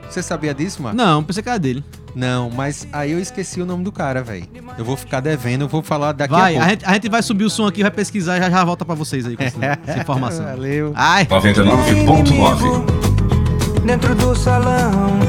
Você 0.09 0.23
sabia 0.23 0.55
disso, 0.55 0.83
Marco? 0.83 0.97
Não, 0.97 1.23
pensei 1.23 1.43
que 1.43 1.49
era 1.49 1.59
dele. 1.59 1.85
Não, 2.19 2.51
mas 2.51 2.85
aí 2.93 3.13
eu 3.13 3.21
esqueci 3.21 3.63
o 3.63 3.65
nome 3.65 3.85
do 3.85 3.93
cara, 3.93 4.25
velho. 4.25 4.45
Eu 4.77 4.85
vou 4.85 4.97
ficar 4.97 5.21
devendo, 5.21 5.63
eu 5.63 5.69
vou 5.69 5.85
falar 5.85 6.11
daqui 6.11 6.35
Vai, 6.35 6.57
a 6.57 6.57
a 6.57 6.59
pouco. 6.65 6.71
gente, 6.71 6.85
a 6.85 6.93
gente 6.95 7.09
vai 7.09 7.23
subir 7.23 7.45
o 7.45 7.51
som 7.51 7.65
aqui, 7.65 7.81
vai 7.81 7.93
pesquisar 7.93 8.39
e 8.39 8.41
já, 8.41 8.51
já 8.51 8.65
volta 8.65 8.85
pra 8.85 8.97
vocês 8.97 9.25
aí 9.25 9.37
com 9.37 9.45
essa, 9.45 9.57
essa 9.87 10.01
informação. 10.03 10.45
Valeu. 10.45 10.91
Ai, 10.97 11.25
99.9 11.27 13.85
Dentro 13.87 14.17
do 14.17 14.35
salão, 14.35 15.21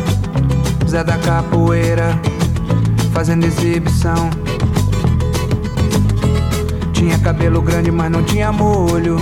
Zé 0.88 1.04
da 1.04 1.16
Capoeira, 1.20 2.20
fazendo 3.14 3.46
exibição. 3.46 4.32
Tinha 6.92 7.20
cabelo 7.20 7.62
grande, 7.62 7.92
mas 7.92 8.12
não 8.12 8.24
tinha 8.24 8.52
molho. 8.52 9.18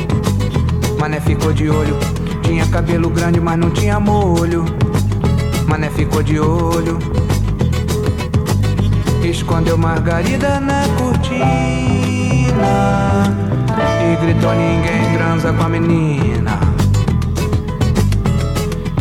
Mané 0.98 1.20
ficou 1.20 1.52
de 1.52 1.70
olho. 1.70 1.98
Tinha 2.44 2.66
cabelo 2.68 3.10
grande, 3.10 3.42
mas 3.42 3.60
não 3.60 3.70
tinha 3.72 4.00
molho. 4.00 4.64
Mané 5.68 5.90
ficou 5.90 6.24
de 6.24 6.40
olho. 6.40 6.98
Escondeu 9.38 9.78
Margarida 9.78 10.60
na 10.60 10.82
cortina. 10.98 11.46
E 14.04 14.16
gritou: 14.20 14.52
Ninguém 14.52 15.16
transa 15.16 15.54
com 15.54 15.64
a 15.64 15.70
menina. 15.70 16.60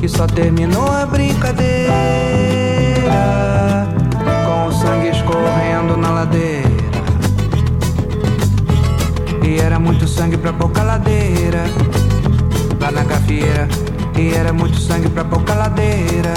E 0.02 0.06
só 0.06 0.26
terminou 0.26 0.92
a 0.92 1.06
brincadeira 1.06 1.56
com 4.44 4.66
o 4.66 4.72
sangue 4.72 5.08
escorrendo 5.08 5.96
na 5.96 6.10
ladeira. 6.10 6.70
E 9.42 9.58
era 9.58 9.78
muito 9.78 10.06
sangue 10.06 10.36
pra 10.36 10.52
pouca 10.52 10.82
ladeira 10.82 11.64
lá 12.78 12.90
na 12.90 13.04
gafieira. 13.04 13.66
E 14.18 14.34
era 14.34 14.52
muito 14.52 14.78
sangue 14.78 15.08
pra 15.08 15.24
pouca 15.24 15.54
ladeira 15.54 16.34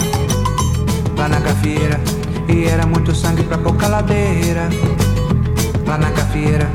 lá 1.17 1.27
na 1.27 1.39
gafieira. 1.41 2.18
E 2.51 2.65
era 2.65 2.85
muito 2.87 3.13
sangue 3.13 3.43
pra 3.43 3.59
pouca 3.59 3.87
ladeira 3.87 4.69
lá 5.85 5.97
na 5.99 6.09
gafieira. 6.09 6.67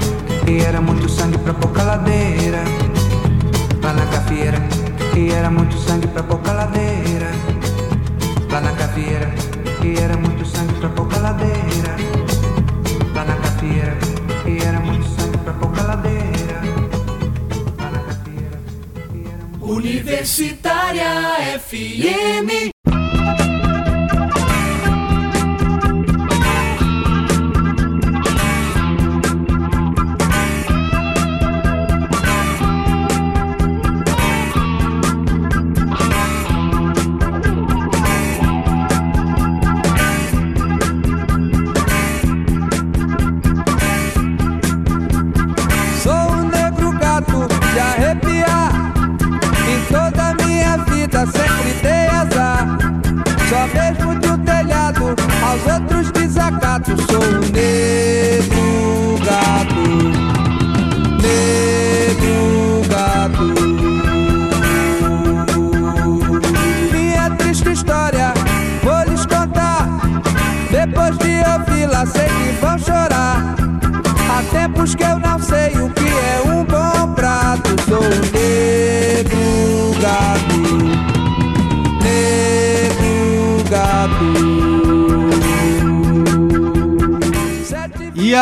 E 0.49 0.59
era 0.59 0.81
muito 0.81 1.09
sangue 1.09 1.37
pra 1.39 1.53
pouca 1.53 1.83
ladeira 1.83 2.63
lá 3.83 3.93
na 3.93 4.05
gafieira. 4.05 4.59
E 5.17 5.31
era 5.33 5.51
muito 5.51 5.77
sangue 5.77 6.07
pra 6.07 6.23
pouca 6.23 6.53
ladeira 6.53 7.31
lá 8.51 8.61
na 8.61 8.73
gafieira. 8.73 9.35
E 9.83 9.99
era 9.99 10.17
muito 10.17 10.47
sangue 10.47 10.75
pra 10.75 10.89
pouca 10.91 11.19
ladeira 11.19 11.97
lá 13.15 13.25
na 13.25 13.37
gafieira. 13.37 13.99
E 14.47 14.59
era 14.63 14.79
muito 14.79 15.09
sangue 15.09 15.39
pra 15.39 15.53
pouca 15.55 15.83
ladeira 15.83 16.61
lá 17.79 17.91
na 17.91 17.99
gafieira. 17.99 18.61
Muito 19.59 19.73
Universitária 19.75 21.59
FM. 21.59 22.74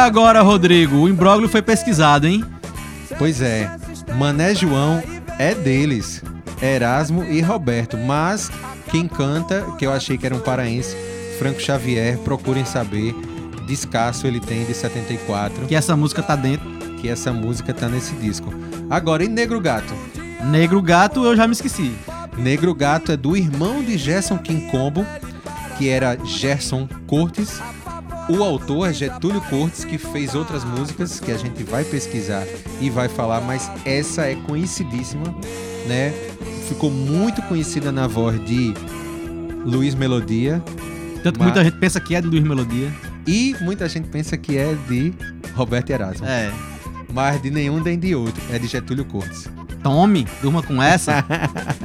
Agora, 0.02 0.42
Rodrigo, 0.42 0.96
o 0.96 1.08
imbróglio 1.08 1.48
foi 1.48 1.62
pesquisado, 1.62 2.26
hein? 2.26 2.44
Pois 3.18 3.40
é, 3.40 3.70
Mané 4.16 4.54
João 4.54 5.02
é 5.38 5.54
deles, 5.54 6.22
Erasmo 6.60 7.24
e 7.24 7.40
Roberto, 7.40 7.96
mas 7.96 8.50
quem 8.90 9.06
canta, 9.06 9.64
que 9.78 9.86
eu 9.86 9.92
achei 9.92 10.18
que 10.18 10.26
era 10.26 10.34
um 10.34 10.40
paraense, 10.40 10.96
Franco 11.38 11.60
Xavier, 11.60 12.18
procurem 12.18 12.64
saber, 12.64 13.14
descasso 13.66 14.26
ele 14.26 14.40
tem 14.40 14.64
de 14.64 14.74
74, 14.74 15.66
Que 15.66 15.74
essa 15.74 15.96
música 15.96 16.22
tá 16.22 16.36
dentro. 16.36 16.68
que 17.00 17.08
essa 17.08 17.32
música 17.32 17.72
tá 17.74 17.88
nesse 17.88 18.14
disco. 18.14 18.52
Agora, 18.88 19.24
e 19.24 19.28
Negro 19.28 19.60
Gato? 19.60 19.92
Negro 20.44 20.80
Gato, 20.80 21.24
eu 21.24 21.36
já 21.36 21.46
me 21.46 21.52
esqueci. 21.52 21.92
Negro 22.36 22.72
Gato 22.74 23.10
é 23.12 23.16
do 23.16 23.36
irmão 23.36 23.82
de 23.82 23.96
Gerson 23.98 24.38
Quincombo, 24.38 25.04
que 25.76 25.88
era 25.88 26.16
Gerson 26.24 26.88
Cortes. 27.06 27.60
O 28.28 28.42
autor 28.42 28.88
é 28.88 28.92
Getúlio 28.92 29.40
Cortes, 29.42 29.84
que 29.84 29.98
fez 29.98 30.34
outras 30.34 30.64
músicas 30.64 31.18
que 31.20 31.30
a 31.32 31.36
gente 31.36 31.62
vai 31.64 31.84
pesquisar 31.84 32.46
e 32.80 32.88
vai 32.88 33.08
falar, 33.08 33.40
mas 33.40 33.70
essa 33.84 34.22
é 34.22 34.34
conhecidíssima, 34.34 35.24
né? 35.86 36.12
Ficou 36.68 36.90
muito 36.90 37.42
conhecida 37.42 37.90
na 37.92 38.06
voz 38.06 38.42
de 38.46 38.72
Luiz 39.64 39.94
Melodia 39.94 40.62
Tanto 41.22 41.38
que 41.38 41.44
Mas- 41.44 41.54
muita 41.54 41.64
gente 41.64 41.78
pensa 41.78 42.00
que 42.00 42.14
é 42.16 42.20
de 42.20 42.26
Luiz 42.26 42.42
Melodia. 42.42 42.92
e 43.26 43.54
muita 43.60 43.88
gente 43.88 44.08
pensa 44.08 44.36
que 44.36 44.56
é 44.56 44.74
de 44.88 45.12
Roberto 45.54 45.90
Erasmo, 45.90 46.26
É. 46.26 46.50
mas 47.12 47.40
de 47.40 47.48
nenhum 47.50 47.80
nem 47.80 47.96
de 47.98 48.12
outro, 48.14 48.42
é 48.50 48.58
de 48.58 48.66
Getúlio 48.66 49.04
Cortes. 49.04 49.46
Tome, 49.84 50.26
durma 50.40 50.62
com 50.64 50.82
essa. 50.82 51.24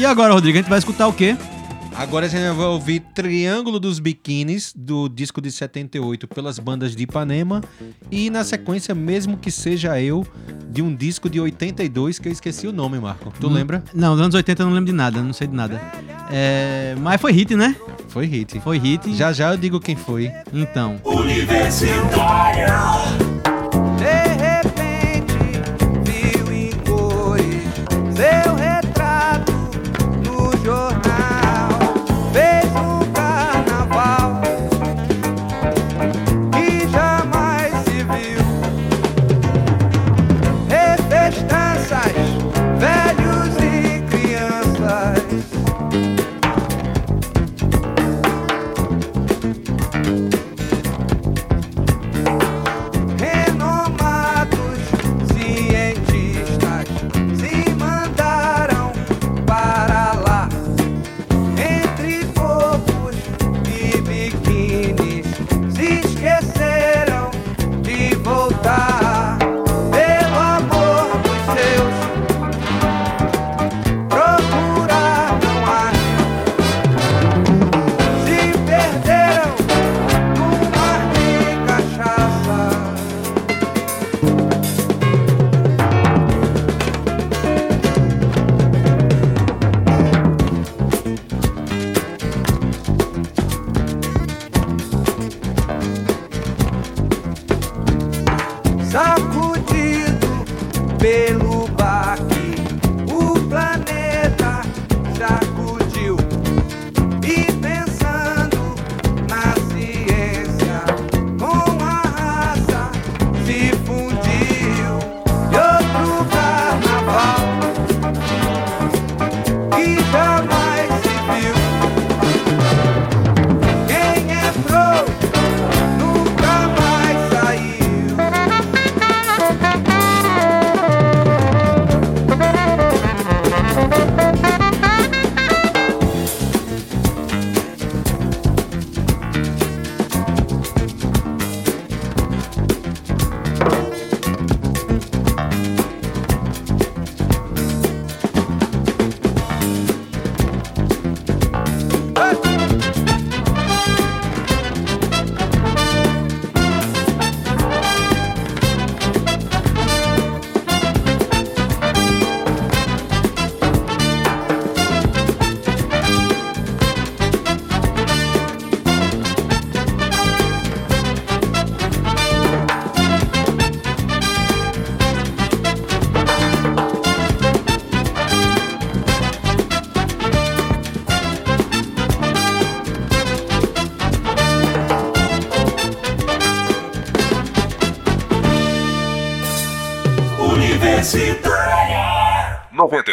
e 0.00 0.06
agora, 0.06 0.32
Rodrigo, 0.32 0.56
a 0.56 0.60
gente 0.62 0.70
vai 0.70 0.78
escutar 0.78 1.06
o 1.08 1.12
quê? 1.12 1.36
Agora 1.94 2.24
a 2.24 2.28
gente 2.28 2.56
vai 2.56 2.66
ouvir 2.66 3.00
Triângulo 3.14 3.78
dos 3.78 3.98
Biquínis, 3.98 4.72
do 4.74 5.08
disco 5.08 5.40
de 5.40 5.50
78, 5.50 6.26
pelas 6.28 6.58
bandas 6.58 6.96
de 6.96 7.02
Ipanema. 7.02 7.60
E 8.10 8.30
na 8.30 8.42
sequência, 8.44 8.94
mesmo 8.94 9.36
que 9.36 9.50
seja 9.50 10.00
eu, 10.00 10.26
de 10.70 10.80
um 10.80 10.94
disco 10.94 11.28
de 11.28 11.38
82, 11.40 12.18
que 12.18 12.28
eu 12.28 12.32
esqueci 12.32 12.66
o 12.66 12.72
nome, 12.72 12.98
Marco. 12.98 13.30
Tu 13.38 13.46
Hum, 13.48 13.52
lembra? 13.52 13.82
Não, 13.92 14.12
nos 14.12 14.20
anos 14.22 14.34
80 14.34 14.62
eu 14.62 14.66
não 14.68 14.74
lembro 14.74 14.90
de 14.90 14.96
nada, 14.96 15.20
não 15.20 15.34
sei 15.34 15.48
de 15.48 15.54
nada. 15.54 15.80
É, 16.30 16.94
mas 16.98 17.20
foi 17.20 17.32
hit, 17.32 17.54
né? 17.54 17.76
Foi 18.08 18.24
hit. 18.24 18.58
Foi 18.60 18.78
hit. 18.78 19.14
Já 19.14 19.32
já 19.32 19.52
eu 19.52 19.58
digo 19.58 19.80
quem 19.80 19.96
foi. 19.96 20.30
Então. 20.54 20.96
De 21.26 21.44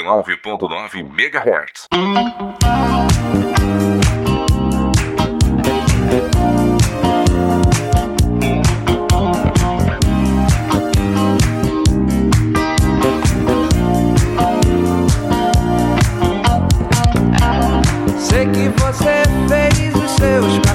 99.9 0.07 1.03
MHz. 1.03 1.87
Sei 18.17 18.45
que 18.47 18.69
você 18.79 19.23
fez 19.49 19.93
os 19.93 20.11
seus 20.11 20.66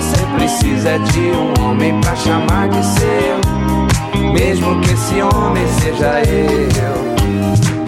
Você 0.00 0.24
precisa 0.34 0.98
de 0.98 1.20
um 1.20 1.62
homem 1.62 2.00
pra 2.00 2.16
chamar 2.16 2.70
de 2.70 2.82
seu. 2.82 4.32
Mesmo 4.32 4.80
que 4.80 4.92
esse 4.94 5.20
homem 5.20 5.66
seja 5.78 6.22
eu. 6.22 7.79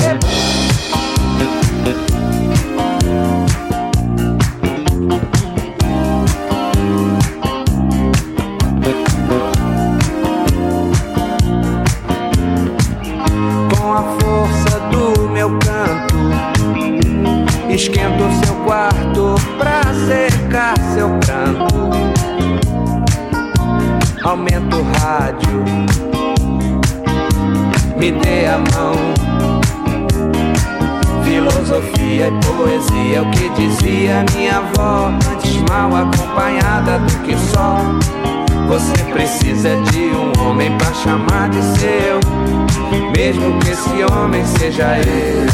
Mesmo 43.42 43.59
que 43.61 43.70
esse 43.70 44.05
homem 44.12 44.46
seja 44.46 44.98
eu. 44.98 45.46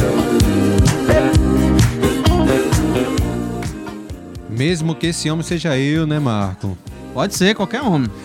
Mesmo 4.51 4.95
que 4.95 5.07
esse 5.07 5.31
homem 5.31 5.43
seja 5.43 5.79
eu, 5.79 6.07
né, 6.07 6.19
Marco? 6.19 6.77
Pode 7.15 7.35
ser 7.35 7.55
qualquer 7.55 7.81
homem. 7.81 8.11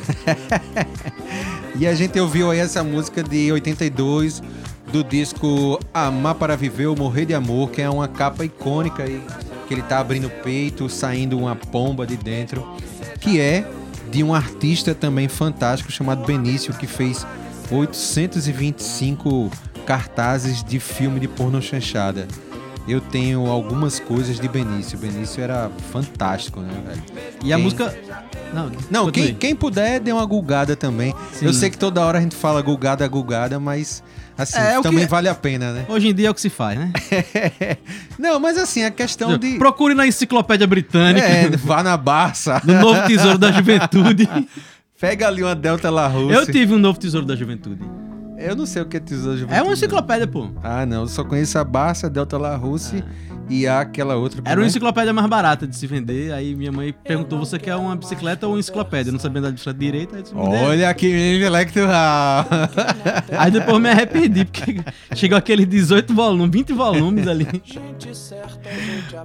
E 1.76 1.88
a 1.88 1.96
gente 1.96 2.20
ouviu 2.20 2.52
aí 2.52 2.60
essa 2.60 2.84
música 2.84 3.24
de 3.24 3.52
82 3.52 4.44
do 4.92 5.04
disco 5.04 5.80
Amar 5.92 6.36
para 6.36 6.56
Viver 6.56 6.86
ou 6.86 6.96
Morrer 6.96 7.26
de 7.26 7.34
Amor, 7.34 7.72
que 7.72 7.82
é 7.82 7.90
uma 7.90 8.08
capa 8.08 8.46
icônica 8.46 9.02
aí, 9.02 9.20
que 9.68 9.74
ele 9.74 9.82
tá 9.82 9.98
abrindo 9.98 10.28
o 10.28 10.30
peito, 10.30 10.88
saindo 10.88 11.36
uma 11.36 11.56
pomba 11.56 12.06
de 12.06 12.16
dentro, 12.16 12.64
que 13.20 13.40
é 13.40 13.68
de 14.12 14.24
um 14.24 14.36
artista 14.36 14.94
também 14.94 15.28
fantástico 15.28 15.92
chamado 15.92 16.24
Benício, 16.26 16.76
que 16.76 16.86
fez 16.86 17.26
825 17.74 19.52
cartazes 19.86 20.64
de 20.64 20.80
filme 20.80 21.20
de 21.20 21.28
porno 21.28 21.62
chanchada. 21.62 22.28
Eu 22.88 23.00
tenho 23.00 23.48
algumas 23.50 24.00
coisas 24.00 24.40
de 24.40 24.48
Benício. 24.48 24.98
Benício 24.98 25.42
era 25.42 25.72
fantástico, 25.92 26.60
né, 26.60 26.74
velho? 26.86 27.02
E 27.44 27.54
a 27.54 27.56
Quem- 27.56 27.64
música. 27.64 27.96
Não, 28.54 28.72
Não, 28.92 29.10
quem, 29.12 29.34
quem 29.34 29.56
puder, 29.56 30.00
dê 30.00 30.12
uma 30.12 30.26
gulgada 30.26 30.76
também. 30.76 31.14
Sim. 31.32 31.46
Eu 31.48 31.54
sei 31.54 31.70
que 31.72 31.78
toda 31.78 32.02
hora 32.02 32.20
a 32.20 32.22
gente 32.22 32.36
fala 32.36 32.62
gulgada, 32.62 33.08
gulgada, 33.08 33.60
mas 33.60 34.04
assim, 34.38 34.60
É, 34.60 34.76
que- 34.76 34.84
também 34.84 35.08
vale 35.08 35.28
a 35.30 35.34
pena, 35.34 35.72
né? 35.72 35.86
Hoje 35.90 36.10
em 36.10 36.14
dia 36.14 36.28
é 36.28 36.30
o 36.30 36.34
que 36.36 36.42
se 36.42 36.50
faz, 36.50 36.78
né? 36.78 36.92
Não, 38.20 38.40
mas 38.40 38.58
assim, 38.58 38.84
a 38.84 38.92
questão 38.92 39.38
de. 39.38 39.58
Procure 39.58 39.96
na 39.96 40.06
enciclopédia 40.06 40.68
britânica. 40.68 41.26
É, 41.26 41.50
vá 41.50 41.82
na 41.82 41.96
Barça. 41.98 42.62
No 42.66 42.74
Novo 42.80 43.02
Tesouro 43.08 43.38
da 43.40 43.50
Juventude. 43.54 44.28
Pega 45.04 45.28
ali 45.28 45.44
uma 45.44 45.54
Delta 45.54 45.90
La 45.90 46.08
Russe. 46.08 46.34
Eu 46.34 46.46
tive 46.46 46.74
um 46.74 46.78
Novo 46.78 46.98
Tesouro 46.98 47.26
da 47.26 47.36
Juventude. 47.36 47.84
Eu 48.38 48.56
não 48.56 48.66
sei 48.66 48.82
o 48.82 48.86
que 48.86 48.96
é 48.96 49.00
Tesouro 49.02 49.38
de 49.38 49.54
É 49.54 49.62
uma 49.62 49.74
enciclopédia, 49.74 50.26
pô. 50.26 50.48
Ah, 50.64 50.86
não. 50.86 51.02
Eu 51.02 51.08
só 51.10 51.26
conheço 51.26 51.60
a 51.60 51.64
Barça, 51.66 52.10
Delta 52.10 52.38
La 52.38 52.56
Russe 52.56 53.04
e 53.50 53.68
aquela 53.68 54.16
outra. 54.16 54.42
Era 54.46 54.62
uma 54.62 54.66
enciclopédia 54.66 55.12
mais 55.12 55.28
barata 55.28 55.68
de 55.68 55.76
se 55.76 55.86
vender. 55.88 56.32
Aí 56.32 56.56
minha 56.56 56.72
mãe 56.72 56.96
perguntou: 57.04 57.38
você 57.38 57.60
quer 57.60 57.76
uma 57.76 57.98
bicicleta 57.98 58.48
ou 58.48 58.54
uma 58.54 58.60
enciclopédia? 58.60 59.10
Eu 59.10 59.14
não 59.14 59.20
sabia 59.20 59.40
andar 59.40 59.50
de 59.50 59.56
bicicleta 59.56 59.80
direita. 59.80 60.24
Olha 60.34 60.94
que 60.94 61.36
intelectual. 61.36 62.46
aí 63.38 63.52
depois 63.52 63.82
me 63.82 63.90
arrependi, 63.90 64.46
porque 64.46 64.82
chegou 65.16 65.38
aqueles 65.38 65.68
18 65.68 66.14
volumes, 66.14 66.50
20 66.50 66.72
volumes 66.72 67.28
ali. 67.28 67.46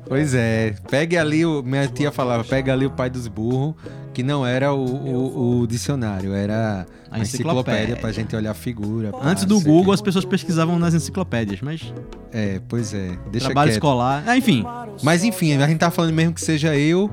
Pois 0.09 0.35
é, 0.35 0.75
pegue 0.91 1.17
ali, 1.17 1.47
o, 1.47 1.63
minha 1.63 1.87
tia 1.87 2.11
falava, 2.11 2.43
pega 2.43 2.73
ali 2.73 2.85
o 2.85 2.91
pai 2.91 3.09
dos 3.09 3.29
burros, 3.29 3.75
que 4.15 4.23
não 4.23 4.45
era 4.47 4.73
o, 4.73 4.85
o- 4.85 5.61
o 5.61 5.67
dicionário, 5.67 6.33
era 6.35 6.87
a, 7.11 7.17
A 7.17 7.21
enciclopédia 7.21 7.23
enciclopédia. 7.23 7.97
pra 7.97 8.13
gente 8.13 8.35
olhar 8.35 8.51
a 8.51 8.55
figura. 8.55 9.13
pá, 9.13 9.19
Antes 9.23 9.45
do 9.45 9.55
não 9.55 9.61
sei 9.61 9.71
o 9.71 9.75
Google, 9.75 9.93
quê. 9.93 9.95
as 9.95 10.01
pessoas 10.03 10.25
pesquisavam 10.25 10.79
nas 10.79 10.95
enciclopédias, 10.95 11.61
mas 11.61 11.93
É, 12.33 12.61
pois 12.69 12.93
é, 12.95 13.17
trabalho 13.39 13.69
quieto. 13.69 13.71
escolar. 13.77 14.25
Ah, 14.27 14.37
enfim, 14.37 14.65
Mas 15.03 15.23
enfim, 15.25 15.55
a 15.55 15.67
gente 15.69 15.79
tá 15.79 15.91
falando 15.91 16.13
mesmo 16.13 16.33
que 16.35 16.41
seja 16.41 16.77
eu, 16.77 17.11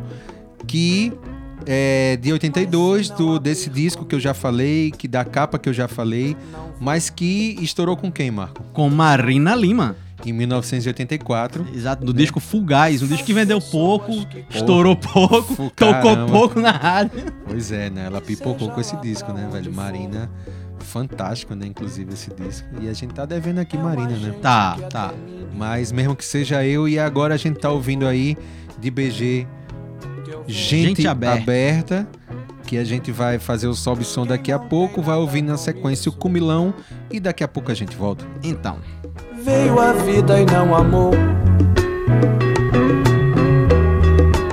que 0.67 1.13
é 1.67 2.17
de 2.21 2.31
82, 2.31 3.09
do, 3.09 3.39
desse 3.39 3.69
disco 3.69 4.05
que 4.05 4.13
eu 4.15 4.19
já 4.19 4.33
falei, 4.33 4.91
que 4.91 5.07
da 5.07 5.23
capa 5.25 5.57
que 5.59 5.67
eu 5.69 5.73
já 5.73 5.87
falei, 5.87 6.35
mas 6.79 7.09
que 7.09 7.57
estourou 7.61 7.95
com 7.97 8.11
quem, 8.11 8.29
Marco? 8.31 8.63
com 8.73 8.89
Marina 8.89 9.55
Lima. 9.55 9.95
Em 10.25 10.31
1984. 10.33 11.65
Exato, 11.73 12.05
do 12.05 12.13
disco 12.13 12.39
Fugaz, 12.39 13.01
um 13.01 13.07
disco 13.07 13.25
que 13.25 13.33
vendeu 13.33 13.59
pouco, 13.59 14.11
estourou 14.49 14.95
pouco, 14.95 15.55
Fu- 15.55 15.69
tocou 15.75 16.25
pouco 16.27 16.59
na 16.59 16.71
rádio. 16.71 17.23
Pois 17.47 17.71
é, 17.71 17.89
né? 17.89 18.05
Ela 18.05 18.21
pipocou 18.21 18.69
com 18.69 18.79
esse 18.79 18.95
disco, 18.97 19.31
né, 19.33 19.47
velho? 19.51 19.73
Marina, 19.73 20.31
fantástico, 20.79 21.53
né? 21.53 21.65
Inclusive 21.67 22.13
esse 22.13 22.31
disco. 22.33 22.67
E 22.81 22.87
a 22.87 22.93
gente 22.93 23.13
tá 23.13 23.25
devendo 23.25 23.59
aqui 23.59 23.77
Marina, 23.77 24.09
né? 24.17 24.33
Tá, 24.41 24.77
tá. 24.89 25.13
Mas 25.55 25.91
mesmo 25.91 26.15
que 26.15 26.23
seja 26.25 26.63
eu, 26.65 26.87
e 26.87 26.97
agora 26.97 27.33
a 27.33 27.37
gente 27.37 27.59
tá 27.59 27.69
ouvindo 27.69 28.07
aí 28.07 28.37
de 28.79 28.89
BG 28.89 29.47
Gente, 30.47 30.87
Gente 31.01 31.07
Aberta. 31.07 31.41
aberta. 31.41 32.07
Que 32.67 32.77
a 32.79 32.83
gente 32.83 33.11
vai 33.11 33.37
fazer 33.37 33.67
o 33.67 33.75
sobe 33.75 34.03
som 34.03 34.25
daqui 34.25 34.51
a 34.51 34.57
pouco, 34.57 34.99
vai 35.01 35.15
ouvir 35.17 35.43
na 35.43 35.55
sequência 35.55 36.09
o 36.09 36.11
Cumilão 36.11 36.73
e 37.11 37.19
daqui 37.19 37.43
a 37.43 37.47
pouco 37.47 37.71
a 37.71 37.75
gente 37.75 37.95
volta. 37.95 38.25
Então, 38.43 38.77
Veio 39.45 39.79
a 39.79 39.93
vida 39.93 40.41
e 40.41 40.45
não 40.47 40.73
amou. 40.73 41.11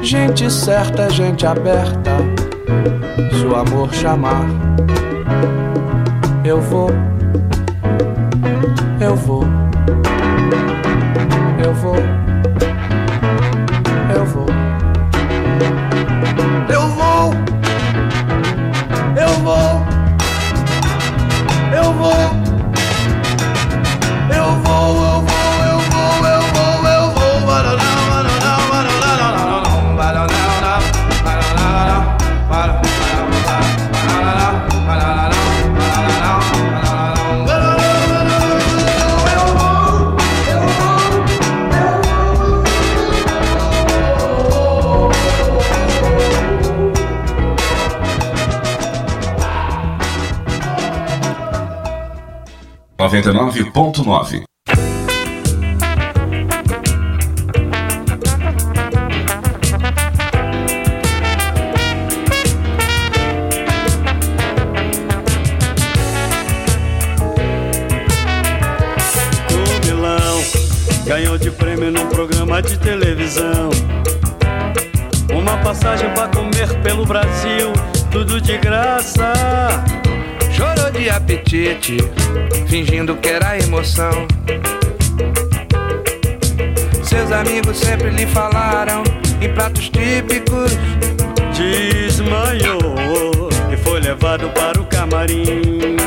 Gente 0.03 0.51
certa, 0.51 1.09
gente 1.09 1.47
aberta. 1.47 2.11
Se 3.31 3.47
o 3.47 3.57
amor 3.57 3.91
chamar, 3.95 4.45
eu 6.45 6.61
vou. 6.61 6.91
Eu 9.01 9.17
vou. 9.17 9.45
Eu 11.65 11.73
vou. 11.73 12.22
99.9. 53.13 54.43
Comilão 69.47 70.43
ganhou 71.05 71.37
de 71.37 71.51
prêmio 71.51 71.91
num 71.91 72.07
programa 72.07 72.63
de 72.63 72.79
televisão. 72.79 73.69
Uma 75.35 75.59
passagem 75.59 76.09
pra 76.15 76.29
comer 76.29 76.81
pelo 76.83 77.05
Brasil, 77.05 77.75
tudo 78.11 78.41
de 78.41 78.57
graça. 78.57 79.35
Chorou 80.51 80.91
de 80.91 81.11
apetite, 81.11 81.97
fingindo 82.73 83.15
que 83.17 83.29
era 83.29 83.59
emoção. 83.59 84.27
Seus 87.03 87.31
amigos 87.31 87.77
sempre 87.77 88.09
lhe 88.09 88.27
falaram 88.27 89.03
em 89.43 89.53
pratos 89.53 89.91
típicos. 89.91 90.73
Desmaiou 91.55 93.51
e 93.71 93.77
foi 93.77 94.01
levado 94.01 94.49
para 94.55 94.81
o 94.81 94.87
camarim. 94.87 95.99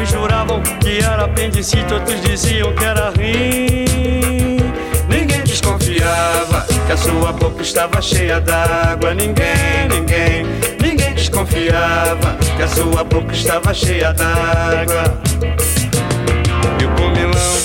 Uns 0.00 0.08
juravam 0.08 0.62
que 0.78 0.98
era 0.98 1.24
apendicite, 1.24 1.92
outros 1.92 2.22
diziam 2.22 2.72
que 2.76 2.84
era 2.84 3.10
rim. 3.10 4.58
Ninguém 5.08 5.42
desconfiava 5.42 6.64
que 6.86 6.92
a 6.92 6.96
sua 6.96 7.32
boca 7.32 7.60
estava 7.60 8.00
cheia 8.00 8.40
d'água. 8.40 9.14
Ninguém, 9.14 9.88
ninguém, 9.90 10.46
desconfiava 11.34 12.36
que 12.56 12.62
a 12.62 12.68
sua 12.68 13.02
boca 13.02 13.32
estava 13.32 13.74
cheia 13.74 14.12
d'água. 14.12 15.20
E 16.80 16.84
o 16.84 16.90
comilão 16.90 17.56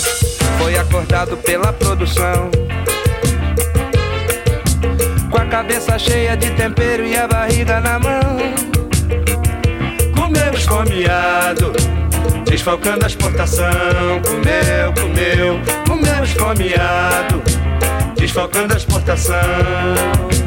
foi 0.58 0.76
acordado 0.76 1.38
pela 1.38 1.72
produção. 1.72 2.50
Com 5.30 5.38
a 5.38 5.46
cabeça 5.46 6.00
cheia 6.00 6.36
de 6.36 6.50
tempero 6.52 7.06
e 7.06 7.16
a 7.16 7.28
barriga 7.28 7.80
na 7.80 8.00
mão. 8.00 8.38
Comeu 10.16 10.54
esfomeado, 10.54 11.72
desfalcando 12.46 13.06
a 13.06 13.08
exportação. 13.08 13.70
Comeu, 14.26 14.94
comeu, 15.00 15.60
comeu 15.88 16.24
esfomeado, 16.24 17.44
desfalcando 18.18 18.74
a 18.74 18.78
exportação. 18.78 20.39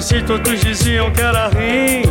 Apendicite, 0.00 0.32
outros 0.32 0.60
diziam 0.60 1.10
que 1.12 1.20
era 1.20 1.48
rim. 1.48 2.02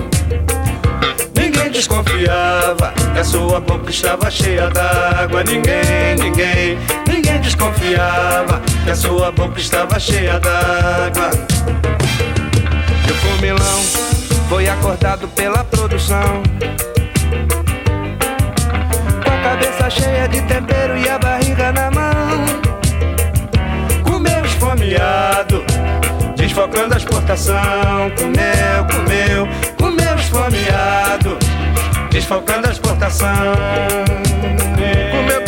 Ninguém 1.36 1.72
desconfiava 1.72 2.94
que 3.14 3.20
a 3.20 3.24
sua 3.24 3.60
boca 3.60 3.90
estava 3.90 4.30
cheia 4.30 4.70
d'água. 4.70 5.44
Ninguém, 5.44 6.16
ninguém, 6.20 6.78
ninguém 7.08 7.42
desconfiava 7.42 8.62
que 8.84 8.92
a 8.92 8.96
sua 8.96 9.32
boca 9.32 9.60
estava 9.60 10.00
cheia 10.00 10.40
d'água. 10.40 11.32
E 13.08 13.12
o 13.12 13.32
comilão 13.32 13.82
foi 14.48 14.70
acordado 14.70 15.28
pela 15.30 15.64
produção. 15.64 16.44
Com 19.24 19.32
a 19.32 19.42
cabeça 19.42 19.90
cheia 19.90 20.28
de 20.28 20.42
tempero 20.44 20.96
e 20.98 21.10
a 21.10 21.18
barriga 21.18 21.49
desfocando 26.50 26.94
a 26.96 26.98
exportação. 26.98 28.12
Comeu, 28.18 28.86
comeu, 28.92 29.48
comeu 29.78 30.16
esfomeado, 30.16 31.38
desfocando 32.10 32.68
a 32.68 32.72
exportação. 32.72 33.54
Comeu, 35.12 35.39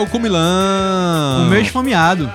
É 0.00 0.02
o 0.02 0.06
Comilão. 0.06 1.46
O 1.46 1.50
meu 1.50 1.60
esfomeado. 1.60 2.32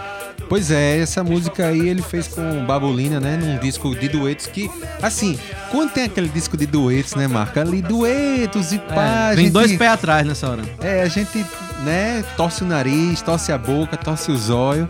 Pois 0.48 0.70
é, 0.70 1.00
essa 1.00 1.24
música 1.24 1.66
aí 1.66 1.90
ele 1.90 2.04
fez 2.04 2.28
com 2.28 2.64
Babulina, 2.64 3.20
né? 3.20 3.36
Num 3.42 3.58
disco 3.58 3.96
de 3.96 4.08
duetos 4.08 4.46
que, 4.46 4.70
assim, 5.02 5.40
quando 5.72 5.90
tem 5.92 6.04
aquele 6.04 6.30
disco 6.30 6.56
de 6.56 6.68
duetos, 6.68 7.16
né, 7.16 7.28
Marca? 7.28 7.62
Ali, 7.62 7.82
duetos 7.82 8.72
e 8.72 8.78
pá. 8.78 8.94
É, 9.02 9.32
a 9.32 9.36
vem 9.36 9.46
gente- 9.46 9.54
dois 9.54 9.76
pés 9.76 9.92
atrás 9.92 10.28
nessa 10.28 10.48
hora. 10.48 10.62
É, 10.80 11.02
a 11.02 11.08
gente, 11.08 11.44
né, 11.84 12.24
torce 12.38 12.64
o 12.64 12.68
nariz, 12.68 13.24
torce 13.24 13.52
a 13.52 13.58
boca, 13.58 13.98
torce 13.98 14.32
os 14.32 14.52
olhos. 14.52 14.88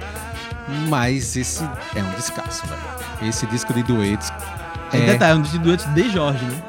Mas 0.89 1.37
esse 1.37 1.63
é 1.95 2.01
um 2.03 2.11
descasso, 2.17 2.63
velho. 2.67 3.29
Esse 3.29 3.45
disco 3.45 3.73
de 3.73 3.83
duetos. 3.83 4.33
É 4.91 4.99
detalhe, 4.99 5.31
é 5.31 5.35
um 5.35 5.41
dos 5.41 5.51
duetos 5.57 5.85
de 5.93 6.09
Jorge, 6.11 6.43
né? 6.43 6.61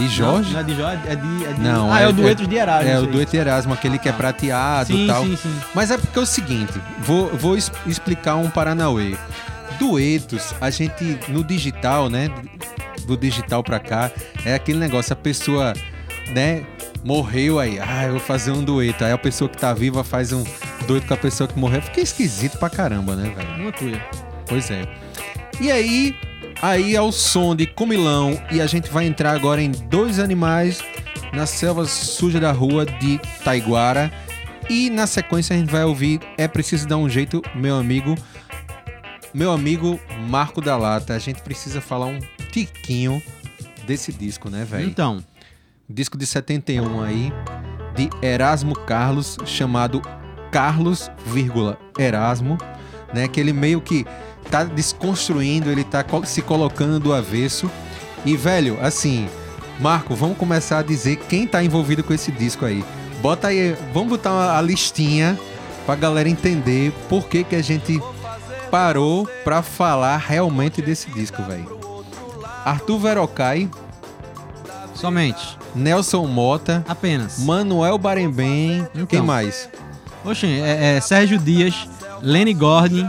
De 0.00 0.08
Jorge? 0.08 0.48
Não, 0.48 0.52
não 0.54 0.60
é 0.60 0.62
de 0.62 0.76
Jorge, 0.76 1.02
é 1.06 1.16
de. 1.16 1.44
É 1.44 1.52
de... 1.52 1.60
Não, 1.60 1.92
ah, 1.92 2.00
é, 2.00 2.08
o 2.08 2.12
dueto 2.12 2.46
de 2.46 2.56
Erasmo. 2.56 2.90
É, 2.90 2.98
o 2.98 3.06
dueto 3.06 3.30
de 3.32 3.36
Erasmo, 3.36 3.74
aquele 3.74 3.98
que 3.98 4.08
é 4.08 4.12
prateado 4.12 4.86
Sim, 4.86 5.04
e 5.04 5.06
tal. 5.06 5.24
sim, 5.24 5.36
sim. 5.36 5.60
Mas 5.74 5.90
é 5.90 5.98
porque 5.98 6.18
é 6.18 6.22
o 6.22 6.26
seguinte, 6.26 6.72
vou, 7.00 7.28
vou 7.36 7.56
explicar 7.56 8.36
um 8.36 8.48
Paranauê. 8.48 9.16
Duetos, 9.78 10.54
a 10.60 10.70
gente, 10.70 11.18
no 11.28 11.44
digital, 11.44 12.08
né? 12.08 12.30
Do 13.06 13.16
digital 13.16 13.62
pra 13.62 13.78
cá, 13.78 14.10
é 14.44 14.54
aquele 14.54 14.78
negócio, 14.78 15.12
a 15.12 15.16
pessoa, 15.16 15.74
né? 16.34 16.64
Morreu 17.02 17.58
aí, 17.58 17.78
ah, 17.80 18.04
eu 18.04 18.12
vou 18.12 18.20
fazer 18.20 18.50
um 18.52 18.62
dueto. 18.62 19.04
Aí 19.04 19.12
a 19.12 19.18
pessoa 19.18 19.48
que 19.48 19.56
tá 19.56 19.72
viva 19.72 20.04
faz 20.04 20.32
um 20.32 20.44
dueto 20.86 21.06
com 21.06 21.14
a 21.14 21.16
pessoa 21.16 21.48
que 21.48 21.58
morreu. 21.58 21.80
Fica 21.80 22.00
esquisito 22.00 22.58
pra 22.58 22.68
caramba, 22.68 23.16
né, 23.16 23.32
velho? 23.34 23.62
Uma 23.62 23.72
coisa. 23.72 24.00
Pois 24.46 24.70
é. 24.70 24.86
E 25.58 25.70
aí, 25.70 26.14
aí 26.62 26.94
é 26.94 27.00
o 27.00 27.12
som 27.12 27.54
de 27.54 27.66
Comilão 27.66 28.40
e 28.50 28.60
a 28.60 28.66
gente 28.66 28.90
vai 28.90 29.06
entrar 29.06 29.32
agora 29.32 29.62
em 29.62 29.70
dois 29.70 30.18
animais 30.18 30.82
na 31.32 31.46
selva 31.46 31.84
suja 31.86 32.40
da 32.40 32.52
rua 32.52 32.84
de 32.84 33.18
Taiguara. 33.44 34.12
E 34.68 34.88
na 34.88 35.06
sequência 35.06 35.54
a 35.54 35.58
gente 35.58 35.70
vai 35.70 35.84
ouvir 35.84 36.20
É 36.38 36.46
Preciso 36.46 36.86
Dar 36.86 36.96
um 36.96 37.08
Jeito, 37.08 37.42
meu 37.54 37.76
amigo. 37.76 38.14
Meu 39.34 39.50
amigo 39.52 39.98
Marco 40.28 40.60
da 40.60 40.76
Lata. 40.76 41.14
A 41.14 41.18
gente 41.18 41.42
precisa 41.42 41.80
falar 41.80 42.06
um 42.06 42.18
tiquinho 42.52 43.22
desse 43.86 44.12
disco, 44.12 44.48
né, 44.48 44.64
velho? 44.64 44.88
Então, 44.88 45.24
Disco 45.88 46.16
de 46.16 46.24
71 46.24 47.02
aí, 47.02 47.32
de 47.96 48.08
Erasmo 48.24 48.76
Carlos, 48.76 49.36
chamado 49.44 50.00
Carlos, 50.52 51.10
vírgula, 51.26 51.76
Erasmo, 51.98 52.56
né? 53.12 53.26
Que 53.26 53.40
ele 53.40 53.52
meio 53.52 53.80
que 53.80 54.06
tá 54.50 54.64
desconstruindo, 54.64 55.70
ele 55.70 55.84
tá 55.84 56.04
se 56.24 56.42
colocando 56.42 56.98
do 56.98 57.12
avesso. 57.12 57.70
E, 58.24 58.36
velho, 58.36 58.78
assim, 58.82 59.28
Marco, 59.78 60.14
vamos 60.14 60.36
começar 60.36 60.78
a 60.78 60.82
dizer 60.82 61.16
quem 61.16 61.46
tá 61.46 61.62
envolvido 61.62 62.02
com 62.02 62.12
esse 62.12 62.30
disco 62.30 62.66
aí. 62.66 62.84
Bota 63.22 63.48
aí, 63.48 63.76
vamos 63.94 64.10
botar 64.10 64.56
a 64.58 64.60
listinha 64.60 65.38
pra 65.86 65.94
galera 65.94 66.28
entender 66.28 66.92
por 67.08 67.26
que 67.28 67.44
que 67.44 67.54
a 67.56 67.62
gente 67.62 68.00
parou 68.70 69.26
pra 69.44 69.62
falar 69.62 70.16
realmente 70.18 70.82
desse 70.82 71.10
disco, 71.10 71.42
velho. 71.42 71.78
Arthur 72.64 72.98
Verocai, 72.98 73.70
Somente. 74.94 75.58
Nelson 75.74 76.26
Mota, 76.26 76.84
Apenas. 76.86 77.38
Manuel 77.38 77.96
Barembem, 77.96 78.86
Então. 78.94 79.06
quem 79.06 79.22
mais? 79.22 79.68
Oxe, 80.24 80.46
é, 80.46 80.96
é 80.96 81.00
Sérgio 81.00 81.38
Dias, 81.38 81.88
Lenny 82.20 82.52
Gordon. 82.52 83.08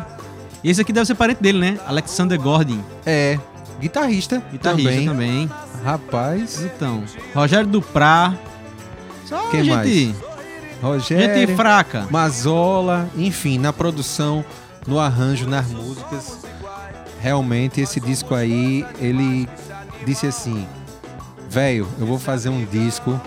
E 0.63 0.69
esse 0.69 0.81
aqui 0.81 0.93
deve 0.93 1.05
ser 1.05 1.15
parente 1.15 1.41
dele, 1.41 1.59
né? 1.59 1.79
Alexander 1.87 2.39
Gordon. 2.39 2.79
É, 3.05 3.39
guitarrista, 3.79 4.41
Guitarrista 4.51 4.91
também. 4.91 5.07
também. 5.07 5.51
Rapaz, 5.83 6.61
Então, 6.61 7.03
Rogério 7.33 7.67
Duprá. 7.67 8.35
Só 9.25 9.47
Quem 9.49 9.63
gente, 9.63 9.73
mais? 9.73 10.15
Rogério, 10.81 11.35
gente 11.47 11.55
fraca. 11.55 12.07
Mazola, 12.11 13.09
enfim, 13.15 13.57
na 13.57 13.71
produção, 13.73 14.43
no 14.85 14.99
arranjo, 14.99 15.47
nas 15.47 15.67
músicas. 15.67 16.39
Realmente 17.19 17.81
esse 17.81 17.99
disco 17.99 18.33
aí, 18.35 18.85
ele 18.99 19.47
disse 20.05 20.27
assim: 20.27 20.67
"Velho, 21.49 21.87
eu 21.99 22.05
vou 22.05 22.17
fazer 22.19 22.49
um 22.49 22.65
disco 22.65 23.19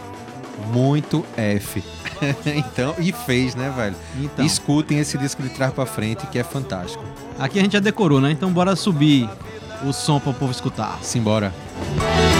muito 0.73 1.25
F". 1.37 1.83
então, 2.47 2.95
e 2.99 3.13
fez, 3.13 3.55
né, 3.55 3.73
velho? 3.75 3.97
Então. 4.19 4.45
Escutem 4.45 4.99
esse 4.99 5.19
disco 5.19 5.43
de 5.43 5.49
trás 5.51 5.73
pra 5.73 5.87
frente 5.87 6.27
que 6.27 6.39
é 6.39 6.45
fantástico. 6.45 7.05
Aqui 7.39 7.59
a 7.59 7.63
gente 7.63 7.73
já 7.73 7.81
decorou, 7.81 8.21
né? 8.21 8.31
Então 8.31 8.51
bora 8.51 8.77
subir 8.77 9.29
o 9.85 9.93
som 9.93 10.21
para 10.21 10.31
o 10.31 10.35
povo 10.35 10.53
escutar. 10.53 10.99
Simbora. 11.03 11.53
Eu 11.97 12.34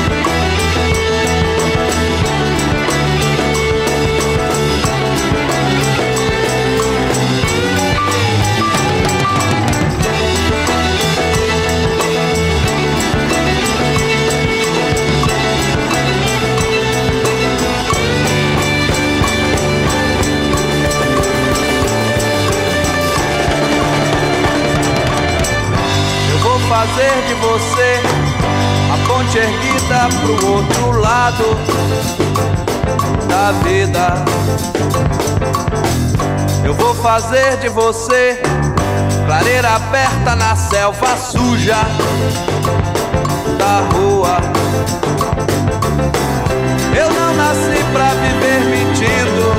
você 27.55 28.01
a 28.93 29.07
ponte 29.07 29.39
erguida 29.39 30.09
pro 30.21 30.55
outro 30.55 31.01
lado 31.01 31.45
da 33.29 33.53
vida. 33.63 34.25
Eu 36.65 36.75
vou 36.75 36.93
fazer 36.97 37.59
de 37.59 37.69
você 37.69 38.43
clareira 39.25 39.71
aberta 39.71 40.35
na 40.35 40.57
selva 40.57 41.17
suja 41.17 41.77
da 43.57 43.87
rua. 43.95 44.39
Eu 46.99 47.09
não 47.13 47.37
nasci 47.37 47.85
pra 47.93 48.15
viver 48.15 48.65
mentindo. 48.65 49.55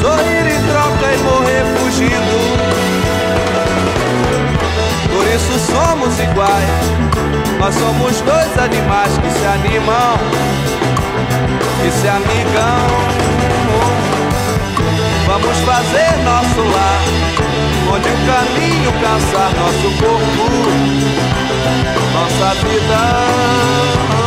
Sorrir 0.00 0.46
em 0.54 0.62
troca 0.68 1.12
e 1.12 1.18
morrer 1.18 1.64
fugindo. 1.76 2.53
Isso 5.34 5.58
somos 5.58 6.16
iguais. 6.20 6.70
Nós 7.58 7.74
somos 7.74 8.20
dois 8.20 8.56
animais 8.56 9.18
que 9.18 9.30
se 9.32 9.44
animam 9.44 10.16
e 11.84 11.90
se 11.90 12.06
amigam. 12.06 12.86
Vamos 15.26 15.58
fazer 15.58 16.16
nosso 16.22 16.60
lar, 16.70 17.02
onde 17.92 18.08
o 18.08 18.16
caminho 18.26 18.92
cansar 18.92 19.50
nosso 19.58 19.90
corpo, 19.98 20.46
nossa 22.14 22.54
vida. 22.60 24.23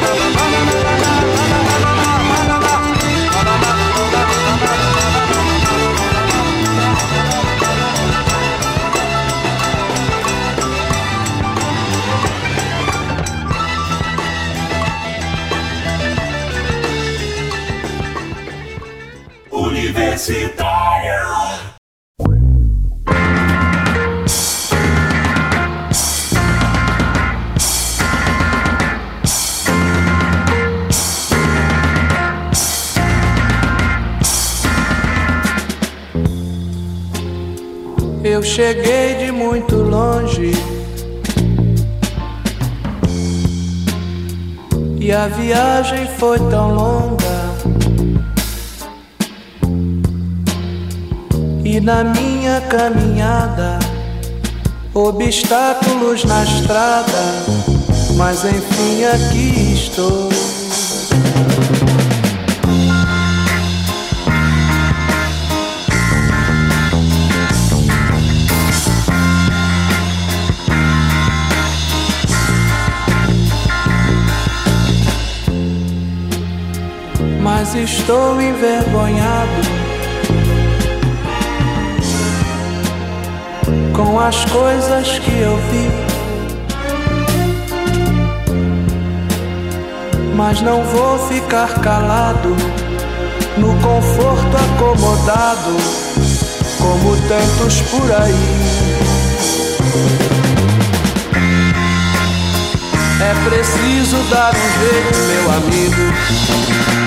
Cheguei 38.55 39.15
de 39.15 39.33
muito 39.33 39.75
longe 39.75 40.53
e 44.97 45.11
a 45.11 45.27
viagem 45.27 46.07
foi 46.17 46.39
tão 46.49 46.73
longa. 46.73 47.35
E 51.65 51.81
na 51.81 52.05
minha 52.05 52.61
caminhada, 52.61 53.77
obstáculos 54.93 56.23
na 56.23 56.45
estrada, 56.45 57.23
mas 58.15 58.45
enfim 58.45 59.03
aqui 59.03 59.73
estou. 59.73 60.44
Estou 77.85 78.41
envergonhado 78.41 79.61
com 83.93 84.19
as 84.19 84.43
coisas 84.45 85.19
que 85.19 85.39
eu 85.39 85.55
vi. 85.69 85.91
Mas 90.35 90.61
não 90.61 90.83
vou 90.83 91.19
ficar 91.27 91.79
calado 91.81 92.55
no 93.57 93.73
conforto 93.75 94.57
acomodado, 94.57 95.77
como 96.79 97.15
tantos 97.27 97.81
por 97.91 98.11
aí. 98.11 98.95
É 103.21 103.49
preciso 103.49 104.17
dar 104.31 104.53
um 104.55 104.69
jeito, 104.79 105.17
meu 105.27 105.51
amigo. 105.51 107.04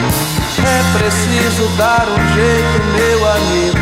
É 0.64 0.98
preciso 0.98 1.68
dar 1.76 2.06
um 2.09 2.34
jeito, 2.34 2.84
meu 2.96 3.30
amigo. 3.30 3.78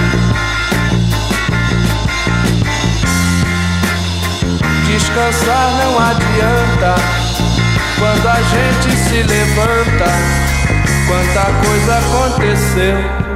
Descansar 4.86 5.70
não 5.72 5.98
adianta 5.98 6.94
quando 7.98 8.26
a 8.28 8.40
gente 8.42 8.96
se 8.96 9.22
levanta. 9.22 10.10
Quanta 11.06 11.44
coisa 11.64 11.98
aconteceu. 11.98 13.26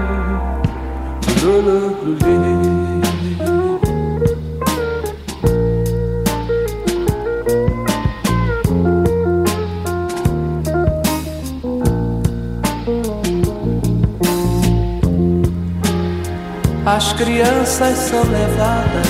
As 17.00 17.14
crianças 17.14 17.96
são 17.96 18.22
levadas 18.24 19.06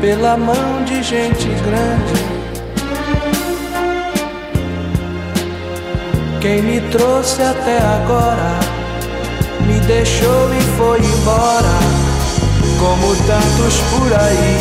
pela 0.00 0.38
mão 0.38 0.84
de 0.86 1.02
gente 1.02 1.46
grande. 1.66 2.24
Quem 6.40 6.62
me 6.62 6.80
trouxe 6.90 7.42
até 7.42 7.76
agora 7.76 8.58
me 9.66 9.78
deixou 9.80 10.48
e 10.54 10.62
foi 10.78 11.00
embora, 11.00 11.78
como 12.80 13.14
tantos 13.26 13.80
por 13.90 14.14
aí. 14.18 14.56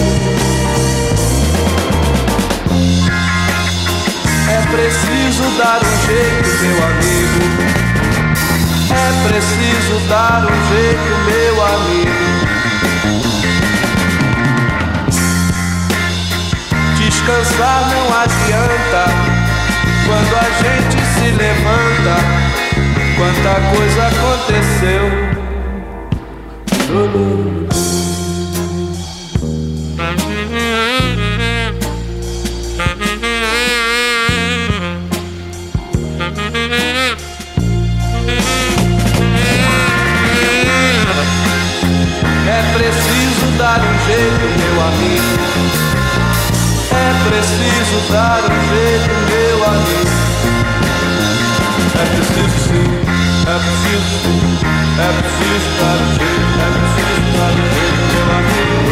É 4.51 4.61
preciso 4.75 5.57
dar 5.57 5.79
um 5.81 6.07
jeito, 6.07 6.49
meu 6.61 6.85
amigo. 6.87 7.96
É 8.89 9.27
preciso 9.27 9.99
dar 10.07 10.45
um 10.45 10.57
jeito, 10.69 11.11
meu 11.25 11.55
amigo. 11.65 12.27
Descansar 16.97 17.89
não 17.89 18.05
adianta 18.19 19.03
quando 20.05 20.33
a 20.35 20.47
gente 20.61 20.97
se 21.13 21.27
levanta. 21.31 22.15
Quanta 23.17 23.53
coisa 23.75 24.01
aconteceu. 24.07 25.05
Amigo. 44.87 45.37
É 46.91 47.07
preciso 47.27 47.99
dar 48.11 48.43
um 48.43 48.59
jeito, 48.69 49.11
meu 49.27 49.57
amigo. 49.67 50.15
É 51.93 52.05
preciso 52.15 52.57
sim, 52.67 52.87
é 53.47 53.55
preciso 53.57 54.07
sim, 54.23 54.41
é 54.97 55.09
preciso 55.17 55.69
dar 55.79 55.97
um 55.97 56.09
jeito, 56.17 56.47
é 56.57 56.67
preciso 56.77 57.25
dar 57.35 57.51
um 57.51 57.67
jeito, 57.67 58.03
meu 58.13 58.27
amigo. 58.37 58.91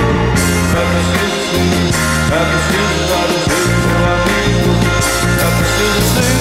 É 0.76 0.84
preciso 0.92 1.40
sim, 1.50 1.72
é 2.28 2.42
preciso 2.52 2.98
dar 3.10 3.26
um 3.26 3.40
jeito, 3.46 3.78
meu 3.86 4.04
amigo. 4.16 4.72
É 5.36 5.50
preciso 5.56 6.02
sim, 6.14 6.36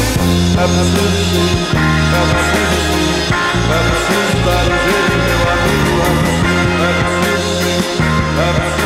é 0.55 0.67
preciso 0.67 1.21
sim, 1.31 1.51
é 2.11 2.23
preciso 2.31 2.79
sim, 2.91 3.09
é 3.71 3.79
preciso 3.89 4.37
dar 4.45 4.65
um 4.65 4.79
jeito, 4.85 5.15
meu 5.25 5.43
amigo. 5.55 5.97
É 6.75 6.91
preciso 6.99 7.49
sim, 7.63 7.79
é 8.37 8.53
preciso 8.53 8.84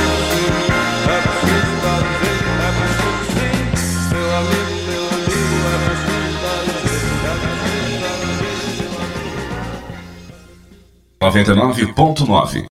99.9 11.30 12.64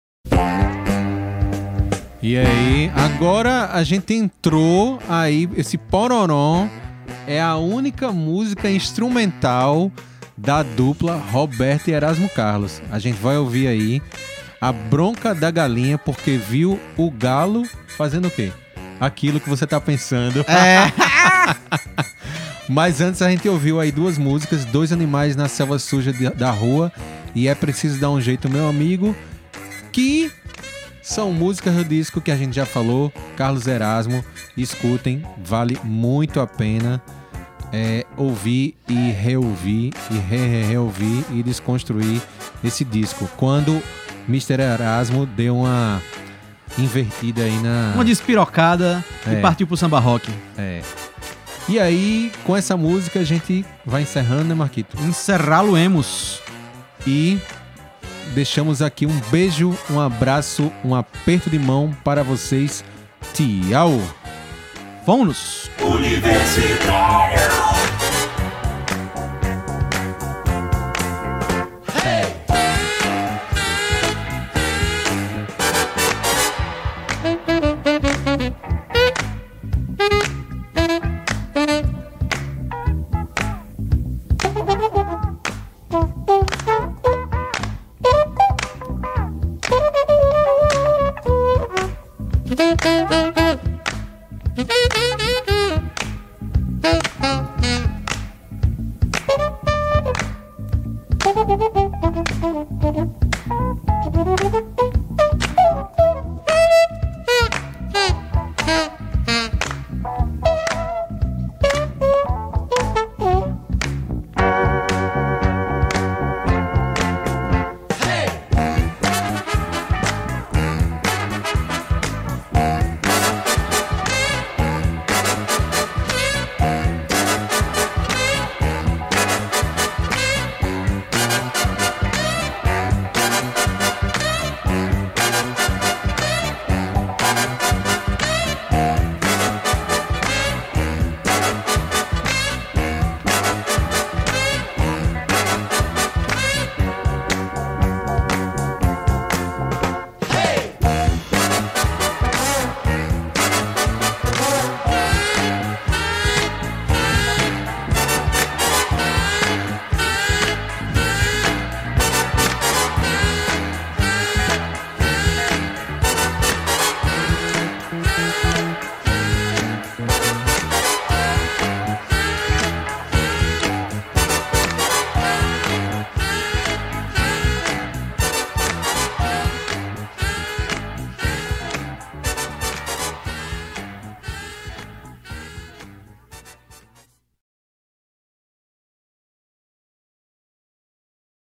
E 2.21 2.37
aí, 2.37 2.91
agora 2.95 3.69
a 3.71 3.83
gente 3.83 4.13
entrou 4.15 4.99
aí, 5.07 5.47
esse 5.55 5.77
Pororó 5.77 6.67
é 7.27 7.39
a 7.39 7.55
única 7.57 8.11
música 8.11 8.69
instrumental 8.69 9.91
da 10.35 10.63
dupla 10.63 11.15
Roberto 11.31 11.89
e 11.89 11.93
Erasmo 11.93 12.27
Carlos. 12.29 12.81
A 12.91 12.97
gente 12.99 13.15
vai 13.17 13.37
ouvir 13.37 13.67
aí 13.67 14.01
a 14.59 14.71
bronca 14.71 15.35
da 15.35 15.51
galinha 15.51 15.97
porque 15.97 16.37
viu 16.37 16.79
o 16.97 17.11
galo 17.11 17.63
fazendo 17.95 18.27
o 18.27 18.31
quê? 18.31 18.51
Aquilo 18.99 19.39
que 19.39 19.49
você 19.49 19.67
tá 19.67 19.79
pensando. 19.79 20.41
É. 20.49 20.91
Mas 22.67 22.99
antes 22.99 23.21
a 23.21 23.29
gente 23.29 23.47
ouviu 23.47 23.79
aí 23.79 23.91
duas 23.91 24.17
músicas, 24.17 24.65
Dois 24.65 24.91
Animais 24.91 25.35
na 25.35 25.47
Selva 25.47 25.79
Suja 25.79 26.11
de- 26.11 26.29
da 26.31 26.51
Rua 26.51 26.91
e 27.35 27.47
É 27.47 27.55
Preciso 27.55 27.99
Dar 27.99 28.09
Um 28.09 28.19
Jeito, 28.21 28.49
Meu 28.49 28.67
Amigo, 28.67 29.15
que 29.91 30.31
são 31.01 31.31
músicas 31.31 31.73
do 31.75 31.85
disco 31.85 32.19
que 32.19 32.31
a 32.31 32.35
gente 32.35 32.55
já 32.55 32.65
falou, 32.65 33.11
Carlos 33.35 33.65
Erasmo, 33.67 34.23
escutem, 34.57 35.23
vale 35.43 35.79
muito 35.83 36.39
a 36.39 36.47
pena 36.47 37.01
é, 37.71 38.05
ouvir 38.17 38.75
e 38.87 39.11
reouvir 39.11 39.93
e 40.11 40.15
re 40.17 40.37
re 40.37 40.63
reouvir 40.63 41.23
e 41.31 41.43
desconstruir 41.43 42.21
esse 42.63 42.83
disco. 42.83 43.29
Quando 43.37 43.81
Mr. 44.27 44.61
Erasmo 44.61 45.25
deu 45.25 45.57
uma 45.59 46.01
invertida 46.77 47.43
aí 47.43 47.57
na... 47.61 47.91
Uma 47.95 48.03
despirocada 48.05 49.03
É. 49.25 49.33
e 49.33 49.41
partiu 49.41 49.65
pro 49.65 49.77
samba 49.77 49.99
rock. 49.99 50.29
É. 50.57 50.81
E 51.69 51.79
aí, 51.79 52.31
com 52.45 52.55
essa 52.55 52.77
música, 52.77 53.19
a 53.19 53.23
gente 53.23 53.65
vai 53.85 54.01
encerrando, 54.03 54.45
né, 54.45 54.55
Marquito? 54.55 54.97
Encerrá-lo-emos. 55.01 56.41
E 57.05 57.39
deixamos 58.33 58.81
aqui 58.81 59.05
um 59.05 59.19
beijo, 59.31 59.77
um 59.89 59.99
abraço, 59.99 60.71
um 60.83 60.95
aperto 60.95 61.49
de 61.49 61.59
mão 61.59 61.95
para 62.03 62.23
vocês. 62.23 62.83
Tchau! 63.33 64.01
Vamos! 65.05 65.69
Universitário. 65.81 67.39